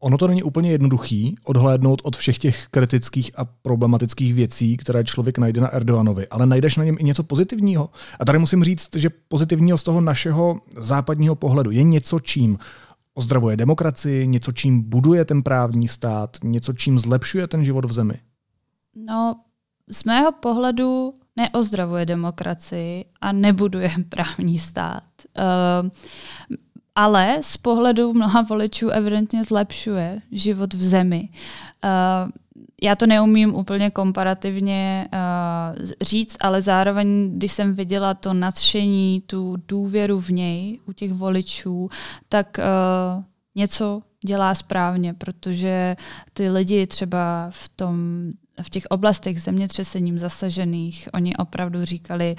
Ono 0.00 0.18
to 0.18 0.28
není 0.28 0.42
úplně 0.42 0.70
jednoduchý 0.70 1.36
odhlédnout 1.44 2.00
od 2.04 2.16
všech 2.16 2.38
těch 2.38 2.66
kritických 2.70 3.30
a 3.38 3.44
problematických 3.44 4.34
věcí, 4.34 4.76
které 4.76 5.04
člověk 5.04 5.38
najde 5.38 5.60
na 5.60 5.68
Erdoganovi, 5.68 6.28
ale 6.28 6.46
najdeš 6.46 6.76
na 6.76 6.84
něm 6.84 6.96
i 6.98 7.04
něco 7.04 7.22
pozitivního. 7.22 7.90
A 8.20 8.24
tady 8.24 8.38
musím 8.38 8.64
říct, 8.64 8.96
že 8.96 9.10
pozitivního 9.28 9.78
z 9.78 9.82
toho 9.82 10.00
našeho 10.00 10.60
západního 10.76 11.34
pohledu 11.34 11.70
je 11.70 11.82
něco, 11.82 12.20
čím 12.20 12.58
ozdravuje 13.14 13.56
demokracii, 13.56 14.26
něco, 14.26 14.52
čím 14.52 14.82
buduje 14.82 15.24
ten 15.24 15.42
právní 15.42 15.88
stát, 15.88 16.36
něco, 16.44 16.72
čím 16.72 16.98
zlepšuje 16.98 17.46
ten 17.46 17.64
život 17.64 17.84
v 17.84 17.92
zemi. 17.92 18.14
No, 18.94 19.40
z 19.90 20.04
mého 20.04 20.32
pohledu 20.32 21.14
neozdravuje 21.36 22.06
demokracii 22.06 23.04
a 23.20 23.32
nebuduje 23.32 23.90
právní 24.08 24.58
stát. 24.58 25.04
Uh, 25.38 25.88
ale 26.96 27.38
z 27.40 27.56
pohledu 27.56 28.12
mnoha 28.12 28.42
voličů 28.42 28.88
evidentně 28.88 29.44
zlepšuje 29.44 30.20
život 30.32 30.74
v 30.74 30.82
zemi. 30.82 31.28
Uh, 31.84 32.30
já 32.82 32.96
to 32.96 33.06
neumím 33.06 33.54
úplně 33.54 33.90
komparativně 33.90 35.08
uh, 35.12 35.86
říct, 36.00 36.36
ale 36.40 36.62
zároveň, 36.62 37.30
když 37.38 37.52
jsem 37.52 37.74
viděla 37.74 38.14
to 38.14 38.34
nadšení, 38.34 39.22
tu 39.26 39.56
důvěru 39.68 40.20
v 40.20 40.30
něj 40.30 40.80
u 40.86 40.92
těch 40.92 41.12
voličů, 41.12 41.88
tak 42.28 42.58
uh, 42.58 43.24
něco 43.54 44.02
dělá 44.26 44.54
správně, 44.54 45.14
protože 45.14 45.96
ty 46.32 46.48
lidi 46.50 46.86
třeba 46.86 47.48
v 47.50 47.68
tom 47.68 47.96
v 48.62 48.70
těch 48.70 48.86
oblastech 48.86 49.42
zemětřesením 49.42 50.18
zasažených, 50.18 51.08
oni 51.14 51.36
opravdu 51.36 51.84
říkali, 51.84 52.36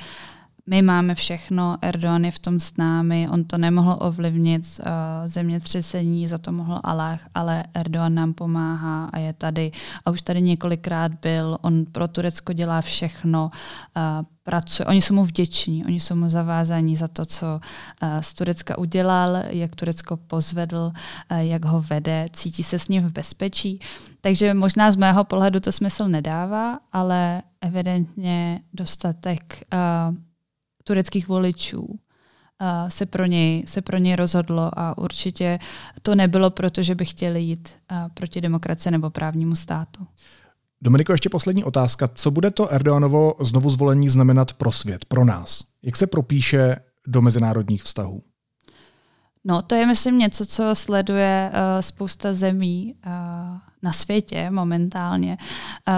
my 0.69 0.81
máme 0.81 1.15
všechno, 1.15 1.77
Erdogan 1.81 2.25
je 2.25 2.31
v 2.31 2.39
tom 2.39 2.59
s 2.59 2.77
námi, 2.77 3.29
on 3.29 3.43
to 3.43 3.57
nemohl 3.57 3.97
ovlivnit, 3.99 4.63
uh, 4.79 4.85
zemětřesení, 5.25 6.27
za 6.27 6.37
to 6.37 6.51
mohl 6.51 6.79
Allah, 6.83 7.19
ale 7.33 7.63
Erdogan 7.73 8.13
nám 8.13 8.33
pomáhá 8.33 9.05
a 9.05 9.19
je 9.19 9.33
tady. 9.33 9.71
A 10.05 10.11
už 10.11 10.21
tady 10.21 10.41
několikrát 10.41 11.11
byl, 11.13 11.57
on 11.61 11.85
pro 11.85 12.07
Turecko 12.07 12.53
dělá 12.53 12.81
všechno, 12.81 13.51
uh, 13.95 14.25
pracuje. 14.43 14.85
Oni 14.85 15.01
jsou 15.01 15.13
mu 15.13 15.23
vděční, 15.23 15.85
oni 15.85 15.99
jsou 15.99 16.15
mu 16.15 16.29
zavázaní 16.29 16.95
za 16.95 17.07
to, 17.07 17.25
co 17.25 17.59
uh, 18.01 18.21
z 18.21 18.33
Turecka 18.33 18.77
udělal, 18.77 19.37
jak 19.49 19.75
Turecko 19.75 20.17
pozvedl, 20.17 20.91
uh, 21.31 21.37
jak 21.37 21.65
ho 21.65 21.81
vede, 21.81 22.27
cítí 22.33 22.63
se 22.63 22.79
s 22.79 22.87
ním 22.87 23.01
v 23.01 23.13
bezpečí. 23.13 23.79
Takže 24.21 24.53
možná 24.53 24.91
z 24.91 24.95
mého 24.95 25.23
pohledu 25.23 25.59
to 25.59 25.71
smysl 25.71 26.07
nedává, 26.07 26.79
ale 26.93 27.41
evidentně 27.61 28.61
dostatek 28.73 29.63
uh, 29.73 30.17
tureckých 30.87 31.27
voličů 31.27 31.99
se 32.87 33.05
pro 33.05 33.25
něj, 33.25 33.63
se 33.67 33.81
pro 33.81 33.97
něj 33.97 34.15
rozhodlo 34.15 34.79
a 34.79 34.97
určitě 34.97 35.59
to 36.01 36.15
nebylo 36.15 36.49
proto, 36.49 36.83
že 36.83 36.95
by 36.95 37.05
chtěli 37.05 37.41
jít 37.41 37.69
proti 38.13 38.41
demokracii 38.41 38.91
nebo 38.91 39.09
právnímu 39.09 39.55
státu. 39.55 40.07
Dominiko, 40.81 41.11
ještě 41.11 41.29
poslední 41.29 41.63
otázka. 41.63 42.07
Co 42.07 42.31
bude 42.31 42.51
to 42.51 42.69
Erdoganovo 42.73 43.33
znovu 43.39 43.69
zvolení 43.69 44.09
znamenat 44.09 44.53
pro 44.53 44.71
svět, 44.71 45.05
pro 45.05 45.25
nás? 45.25 45.63
Jak 45.83 45.95
se 45.95 46.07
propíše 46.07 46.75
do 47.07 47.21
mezinárodních 47.21 47.83
vztahů? 47.83 48.23
No, 49.43 49.61
to 49.61 49.75
je, 49.75 49.85
myslím, 49.85 50.17
něco, 50.17 50.45
co 50.45 50.75
sleduje 50.75 51.51
uh, 51.53 51.81
spousta 51.81 52.33
zemí. 52.33 52.95
Uh, 53.05 53.11
na 53.81 53.91
světě 53.91 54.49
momentálně, 54.49 55.37
uh, 55.87 55.93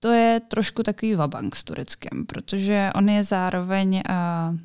to 0.00 0.08
je 0.08 0.40
trošku 0.40 0.82
takový 0.82 1.14
vabank 1.14 1.56
s 1.56 1.64
Tureckem, 1.64 2.26
protože 2.26 2.90
on 2.94 3.08
je 3.08 3.22
zároveň 3.24 4.02
uh, 4.10 4.58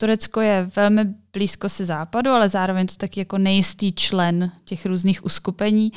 Turecko 0.00 0.40
je 0.40 0.70
velmi 0.76 1.14
blízko 1.32 1.68
se 1.68 1.84
západu, 1.84 2.30
ale 2.30 2.48
zároveň 2.48 2.86
to 2.86 2.94
taky 2.96 3.20
jako 3.20 3.38
nejistý 3.38 3.92
člen 3.92 4.50
těch 4.64 4.86
různých 4.86 5.24
uskupení. 5.24 5.92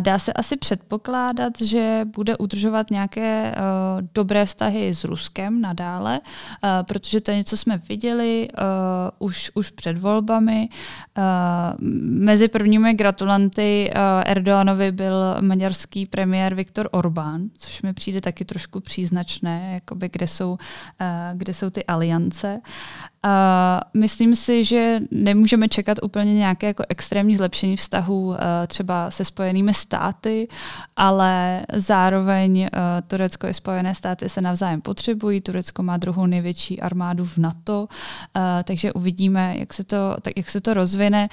Dá 0.00 0.18
se 0.18 0.32
asi 0.32 0.56
předpokládat, 0.56 1.52
že 1.60 2.00
bude 2.16 2.36
udržovat 2.36 2.90
nějaké 2.90 3.54
uh, 3.56 4.08
dobré 4.14 4.46
vztahy 4.46 4.94
s 4.94 5.04
Ruskem 5.04 5.60
nadále, 5.60 6.20
uh, 6.20 6.70
protože 6.82 7.20
to 7.20 7.30
je 7.30 7.36
něco, 7.36 7.56
jsme 7.56 7.76
viděli 7.88 8.48
uh, 8.52 9.28
už, 9.28 9.50
už 9.54 9.70
před 9.70 9.98
volbami. 9.98 10.68
Mezi 12.02 12.48
prvními 12.48 12.94
gratulanty 12.94 13.90
Erdoganovi 14.24 14.92
byl 14.92 15.36
maďarský 15.40 16.06
premiér 16.06 16.54
Viktor 16.54 16.88
Orbán, 16.92 17.42
což 17.58 17.82
mi 17.82 17.92
přijde 17.92 18.20
taky 18.20 18.44
trošku 18.44 18.80
příznačné, 18.80 19.70
jakoby 19.74 20.08
kde, 20.12 20.26
jsou, 20.26 20.58
kde 21.34 21.54
jsou 21.54 21.70
ty 21.70 21.84
aliance. 21.84 22.60
Uh, 23.26 24.00
myslím 24.00 24.36
si, 24.36 24.64
že 24.64 25.00
nemůžeme 25.10 25.68
čekat 25.68 25.98
úplně 26.02 26.34
nějaké 26.34 26.66
jako 26.66 26.84
extrémní 26.88 27.36
zlepšení 27.36 27.76
vztahů 27.76 28.26
uh, 28.26 28.36
třeba 28.66 29.10
se 29.10 29.24
spojenými 29.24 29.74
státy, 29.74 30.48
ale 30.96 31.62
zároveň 31.72 32.60
uh, 32.60 32.68
Turecko 33.06 33.46
i 33.46 33.54
Spojené 33.54 33.94
státy 33.94 34.28
se 34.28 34.40
navzájem 34.40 34.80
potřebují. 34.80 35.40
Turecko 35.40 35.82
má 35.82 35.96
druhou 35.96 36.26
největší 36.26 36.80
armádu 36.80 37.24
v 37.24 37.38
NATO, 37.38 37.88
uh, 38.36 38.42
takže 38.64 38.92
uvidíme, 38.92 39.54
jak 39.58 39.72
se 39.72 39.84
to, 39.84 40.16
tak, 40.22 40.32
jak 40.36 40.48
se 40.50 40.60
to 40.60 40.74
rozvine. 40.74 41.28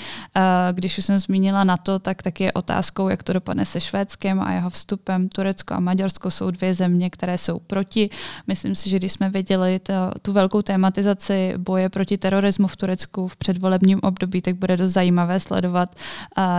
Když 0.71 0.97
už 0.97 1.06
jsem 1.06 1.17
zmínila 1.17 1.63
NATO, 1.63 1.99
tak 1.99 2.21
tak 2.21 2.41
je 2.41 2.51
otázkou, 2.51 3.10
jak 3.10 3.23
to 3.23 3.34
dopadne 3.34 3.65
se 3.65 3.82
Švédskem 3.82 4.41
a 4.41 4.51
jeho 4.51 4.69
vstupem. 4.69 5.29
Turecko 5.29 5.73
a 5.73 5.79
Maďarsko 5.79 6.32
jsou 6.32 6.51
dvě 6.51 6.73
země, 6.73 7.10
které 7.10 7.38
jsou 7.38 7.60
proti. 7.60 8.10
Myslím 8.47 8.75
si, 8.75 8.89
že 8.89 8.97
když 8.97 9.12
jsme 9.12 9.29
viděli 9.29 9.79
to, 9.79 9.93
tu 10.21 10.34
velkou 10.34 10.62
tematizaci 10.62 11.53
boje 11.58 11.83
proti 11.89 12.17
terorismu 12.17 12.67
v 12.67 12.78
Turecku 12.78 13.28
v 13.28 13.38
předvolebním 13.38 14.00
období, 14.04 14.41
tak 14.41 14.56
bude 14.56 14.78
dost 14.78 14.93
zajímavé 14.93 15.39
sledovat, 15.39 15.96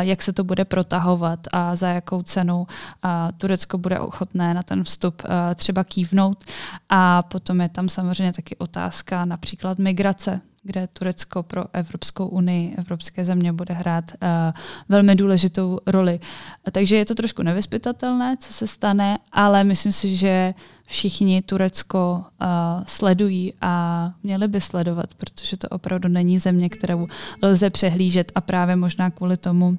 jak 0.01 0.23
se 0.23 0.33
to 0.33 0.45
bude 0.45 0.65
protahovat 0.65 1.41
a 1.53 1.77
za 1.77 1.89
jakou 1.89 2.23
cenu 2.23 2.67
Turecko 3.39 3.79
bude 3.79 4.01
ochotné 4.01 4.55
na 4.55 4.63
ten 4.63 4.85
vstup 4.85 5.23
třeba 5.55 5.85
kývnout. 5.85 6.45
A 6.89 7.23
potom 7.23 7.61
je 7.61 7.69
tam 7.69 7.89
samozřejmě 7.89 8.33
taky 8.33 8.57
otázka 8.57 9.25
například 9.25 9.79
migrace 9.79 10.41
kde 10.64 10.87
Turecko 10.87 11.42
pro 11.42 11.64
Evropskou 11.72 12.27
unii, 12.27 12.74
evropské 12.77 13.24
země 13.24 13.53
bude 13.53 13.74
hrát 13.74 14.05
uh, 14.12 14.29
velmi 14.88 15.14
důležitou 15.14 15.79
roli. 15.87 16.20
Takže 16.72 16.96
je 16.96 17.05
to 17.05 17.14
trošku 17.14 17.42
nevyspytatelné, 17.42 18.37
co 18.40 18.53
se 18.53 18.66
stane, 18.66 19.18
ale 19.33 19.64
myslím 19.64 19.92
si, 19.92 20.16
že 20.16 20.55
všichni 20.87 21.42
Turecko 21.42 22.24
uh, 22.24 22.46
sledují 22.87 23.53
a 23.61 24.12
měli 24.22 24.48
by 24.48 24.61
sledovat, 24.61 25.14
protože 25.14 25.57
to 25.57 25.68
opravdu 25.68 26.09
není 26.09 26.38
země, 26.38 26.68
kterou 26.68 27.07
lze 27.42 27.70
přehlížet 27.70 28.33
a 28.35 28.40
právě 28.40 28.77
možná 28.77 29.11
kvůli 29.11 29.37
tomu 29.37 29.79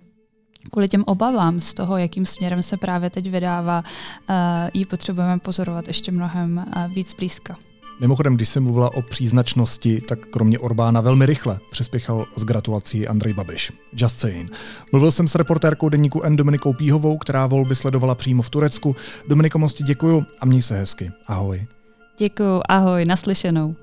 kvůli 0.71 0.87
těm 0.87 1.03
obavám 1.07 1.61
z 1.61 1.73
toho, 1.73 1.97
jakým 1.97 2.25
směrem 2.25 2.63
se 2.63 2.77
právě 2.77 3.09
teď 3.09 3.29
vydává, 3.29 3.83
uh, 4.29 4.35
ji 4.73 4.85
potřebujeme 4.85 5.39
pozorovat 5.39 5.87
ještě 5.87 6.11
mnohem 6.11 6.65
uh, 6.75 6.93
víc 6.93 7.13
blízka. 7.13 7.57
Mimochodem, 7.99 8.35
když 8.35 8.49
jsem 8.49 8.63
mluvila 8.63 8.95
o 8.95 9.01
příznačnosti, 9.01 10.01
tak 10.01 10.19
kromě 10.25 10.59
Orbána 10.59 11.01
velmi 11.01 11.25
rychle 11.25 11.59
přespěchal 11.71 12.25
s 12.35 12.43
gratulací 12.43 13.07
Andrej 13.07 13.33
Babiš. 13.33 13.73
Just 13.93 14.19
saying. 14.19 14.51
Mluvil 14.91 15.11
jsem 15.11 15.27
s 15.27 15.35
reportérkou 15.35 15.89
deníku 15.89 16.21
N 16.21 16.35
Dominikou 16.35 16.73
Píhovou, 16.73 17.17
která 17.17 17.47
volby 17.47 17.75
sledovala 17.75 18.15
přímo 18.15 18.41
v 18.41 18.49
Turecku. 18.49 18.95
Dominiko, 19.27 19.59
moc 19.59 19.73
ti 19.73 19.83
děkuju 19.83 20.25
a 20.39 20.45
měj 20.45 20.61
se 20.61 20.77
hezky. 20.77 21.11
Ahoj. 21.27 21.65
Děkuju, 22.17 22.61
ahoj, 22.69 23.05
naslyšenou. 23.05 23.75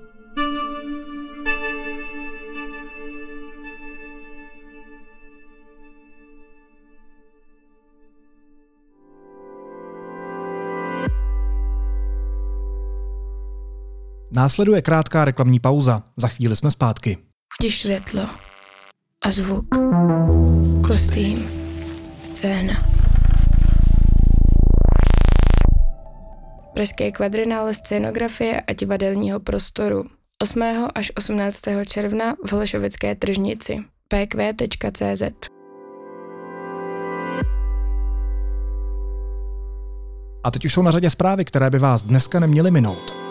Následuje 14.35 14.81
krátká 14.81 15.25
reklamní 15.25 15.59
pauza. 15.59 16.03
Za 16.17 16.27
chvíli 16.27 16.55
jsme 16.55 16.71
zpátky. 16.71 17.17
Když 17.59 17.81
světlo 17.81 18.21
a 19.25 19.31
zvuk, 19.31 19.65
kostým, 20.87 21.49
scéna. 22.23 22.73
Pražské 26.73 27.11
kvadrinále 27.11 27.73
scénografie 27.73 28.61
a 28.61 28.73
divadelního 28.73 29.39
prostoru 29.39 30.05
8. 30.41 30.63
až 30.95 31.11
18. 31.17 31.61
června 31.87 32.35
v 32.45 32.51
Holešovické 32.51 33.15
tržnici 33.15 33.83
pq.cz 34.07 35.23
A 40.43 40.51
teď 40.51 40.65
už 40.65 40.73
jsou 40.73 40.81
na 40.81 40.91
řadě 40.91 41.09
zprávy, 41.09 41.45
které 41.45 41.69
by 41.69 41.79
vás 41.79 42.03
dneska 42.03 42.39
neměly 42.39 42.71
minout. 42.71 43.22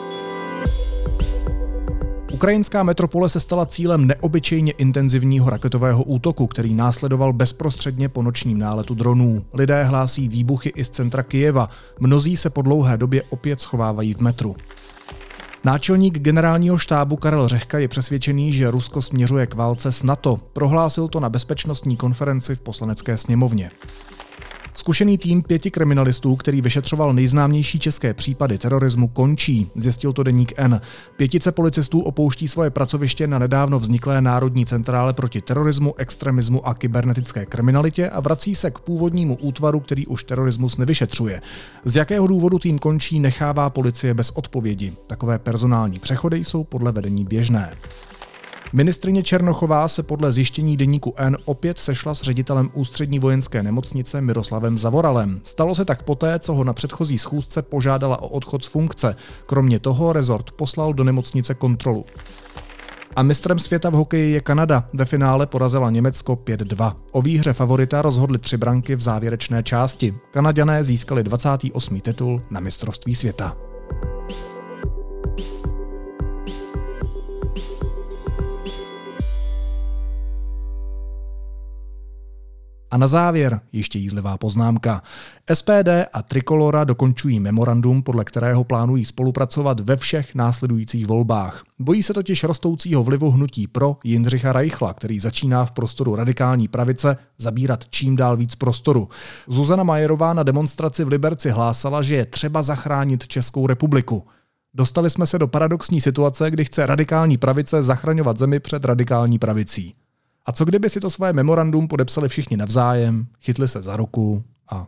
Ukrajinská 2.43 2.83
metropole 2.83 3.29
se 3.29 3.41
stala 3.41 3.67
cílem 3.67 4.07
neobyčejně 4.07 4.73
intenzivního 4.73 5.51
raketového 5.51 6.03
útoku, 6.03 6.47
který 6.47 6.75
následoval 6.75 7.33
bezprostředně 7.33 8.09
po 8.09 8.23
nočním 8.23 8.59
náletu 8.59 8.95
dronů. 8.95 9.45
Lidé 9.53 9.85
hlásí 9.85 10.29
výbuchy 10.29 10.73
i 10.77 10.85
z 10.85 10.89
centra 10.89 11.23
Kijeva. 11.23 11.71
Mnozí 12.01 12.37
se 12.37 12.51
po 12.51 12.63
dlouhé 12.63 12.97
době 12.97 13.23
opět 13.31 13.61
schovávají 13.61 14.15
v 14.15 14.21
metru. 14.21 14.57
Náčelník 15.65 16.19
generálního 16.19 16.79
štábu 16.79 17.17
Karel 17.17 17.49
Řehka 17.49 17.79
je 17.79 17.89
přesvědčený, 17.89 18.53
že 18.53 18.71
Rusko 18.71 19.03
směřuje 19.03 19.47
k 19.47 19.55
válce 19.55 19.93
s 19.93 20.03
NATO. 20.03 20.41
Prohlásil 20.53 21.09
to 21.09 21.21
na 21.21 21.29
bezpečnostní 21.29 21.97
konferenci 21.97 22.55
v 22.55 22.61
poslanecké 22.61 23.17
sněmovně. 23.17 23.71
Zkušený 24.75 25.19
tým 25.19 25.43
pěti 25.43 25.71
kriminalistů, 25.71 26.37
který 26.37 26.61
vyšetřoval 26.61 27.13
nejznámější 27.13 27.79
české 27.79 28.15
případy 28.15 28.59
terorismu, 28.59 29.09
končí, 29.09 29.71
zjistil 29.77 30.13
to 30.13 30.23
deník 30.23 30.53
N. 30.57 30.81
Pětice 31.17 31.53
policistů 31.53 32.01
opouští 32.01 32.49
svoje 32.49 32.71
pracoviště 32.71 33.27
na 33.27 33.39
nedávno 33.39 33.79
vzniklé 33.79 34.21
Národní 34.21 34.67
centrále 34.67 35.13
proti 35.13 35.41
terorismu, 35.41 35.95
extremismu 35.99 36.67
a 36.67 36.75
kybernetické 36.75 37.47
kriminalitě 37.47 38.11
a 38.11 38.21
vrací 38.21 38.55
se 38.55 38.71
k 38.71 38.79
původnímu 38.79 39.37
útvaru, 39.37 39.81
který 39.81 40.07
už 40.07 40.25
terorismus 40.25 40.77
nevyšetřuje. 40.77 41.43
Z 41.85 41.97
jakého 41.97 42.27
důvodu 42.27 42.59
tým 42.59 42.79
končí, 42.79 43.21
nechává 43.21 43.71
policie 43.71 44.15
bez 44.15 44.31
odpovědi. 44.31 44.93
Takové 45.07 45.39
personální 45.39 45.99
přechody 45.99 46.45
jsou 46.45 46.65
podle 46.65 46.93
vedení 46.93 47.25
běžné. 47.25 47.75
Ministrině 48.75 49.23
Černochová 49.23 49.89
se 49.89 50.03
podle 50.03 50.33
zjištění 50.33 50.77
deníku 50.77 51.15
N 51.17 51.37
opět 51.45 51.79
sešla 51.79 52.15
s 52.15 52.23
ředitelem 52.23 52.71
ústřední 52.75 53.19
vojenské 53.19 53.63
nemocnice 53.63 54.21
Miroslavem 54.21 54.79
Zavoralem. 54.79 55.41
Stalo 55.45 55.75
se 55.75 55.85
tak 55.85 56.03
poté, 56.03 56.39
co 56.39 56.55
ho 56.55 56.65
na 56.65 56.73
předchozí 56.73 57.19
schůzce 57.19 57.63
požádala 57.63 58.23
o 58.23 58.29
odchod 58.29 58.65
z 58.65 58.67
funkce. 58.67 59.17
Kromě 59.47 59.79
toho 59.79 60.13
rezort 60.13 60.51
poslal 60.51 60.93
do 60.93 61.05
nemocnice 61.05 61.55
kontrolu. 61.55 62.05
A 63.17 63.23
mistrem 63.23 63.59
světa 63.59 63.91
v 63.91 63.95
hokeji 63.95 64.33
je 64.33 64.41
Kanada. 64.41 64.89
Ve 64.93 65.05
finále 65.05 65.47
porazila 65.47 65.91
Německo 65.91 66.35
5-2. 66.35 66.95
O 67.13 67.23
výhře 67.23 67.53
favorita 67.53 68.03
rozhodly 68.03 68.39
tři 68.39 68.57
branky 68.57 68.97
v 68.97 69.01
závěrečné 69.01 69.63
části. 69.63 70.15
Kanaďané 70.31 70.85
získali 70.85 71.23
28. 71.23 72.01
titul 72.01 72.43
na 72.51 72.61
mistrovství 72.61 73.15
světa. 73.15 73.57
A 82.93 82.97
na 82.97 83.09
závěr 83.09 83.61
ještě 83.73 83.99
jízlivá 83.99 84.39
poznámka. 84.39 85.03
SPD 85.55 85.89
a 86.13 86.23
Trikolora 86.23 86.85
dokončují 86.85 87.41
memorandum, 87.41 88.03
podle 88.03 88.25
kterého 88.25 88.65
plánují 88.65 89.05
spolupracovat 89.05 89.81
ve 89.81 89.97
všech 89.97 90.35
následujících 90.35 91.07
volbách. 91.07 91.65
Bojí 91.79 92.03
se 92.03 92.15
totiž 92.15 92.45
rostoucího 92.45 93.05
vlivu 93.05 93.31
hnutí 93.31 93.67
pro 93.67 93.97
Jindřicha 94.05 94.53
Reichla, 94.53 94.95
který 94.95 95.21
začíná 95.21 95.65
v 95.65 95.71
prostoru 95.71 96.17
radikální 96.17 96.69
pravice 96.69 97.17
zabírat 97.39 97.85
čím 97.91 98.17
dál 98.17 98.37
víc 98.37 98.55
prostoru. 98.55 99.09
Zuzana 99.49 99.83
Majerová 99.83 100.33
na 100.33 100.43
demonstraci 100.43 101.05
v 101.05 101.09
Liberci 101.09 101.51
hlásala, 101.51 102.03
že 102.03 102.15
je 102.15 102.27
třeba 102.27 102.63
zachránit 102.63 103.27
Českou 103.27 103.67
republiku. 103.67 104.27
Dostali 104.75 105.11
jsme 105.11 105.27
se 105.27 105.39
do 105.39 105.49
paradoxní 105.49 106.01
situace, 106.01 106.51
kdy 106.51 106.65
chce 106.65 106.87
radikální 106.87 107.39
pravice 107.39 107.83
zachraňovat 107.83 108.39
zemi 108.39 108.61
před 108.61 108.85
radikální 108.85 109.39
pravicí. 109.39 109.95
A 110.47 110.53
co 110.53 110.65
kdyby 110.65 110.91
si 110.91 111.01
to 111.01 111.11
svoje 111.11 111.33
memorandum 111.33 111.89
podepsali 111.89 112.29
všichni 112.29 112.57
navzájem, 112.57 113.27
chytli 113.41 113.69
se 113.69 113.83
za 113.83 113.97
ruku 113.97 114.45
a 114.71 114.87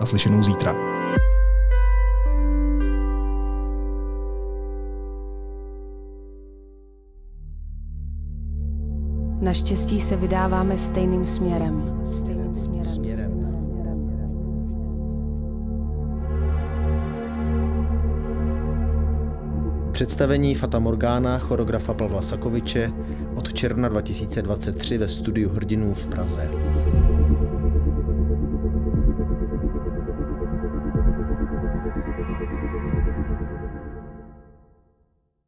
naslyšenou 0.00 0.42
zítra. 0.42 0.74
Naštěstí 9.40 10.00
se 10.00 10.16
vydáváme 10.16 10.78
stejným 10.78 11.26
směrem. 11.26 12.00
Stejným 12.04 12.56
směrem. 12.84 13.39
Představení 20.00 20.54
Fata 20.54 20.78
Morgana 20.78 21.38
choreografa 21.38 21.94
Pavla 21.94 22.22
Sakoviče 22.22 22.92
od 23.34 23.52
června 23.52 23.88
2023 23.88 24.98
ve 24.98 25.08
studiu 25.08 25.50
Hrdinů 25.50 25.94
v 25.94 26.06
Praze. 26.06 26.50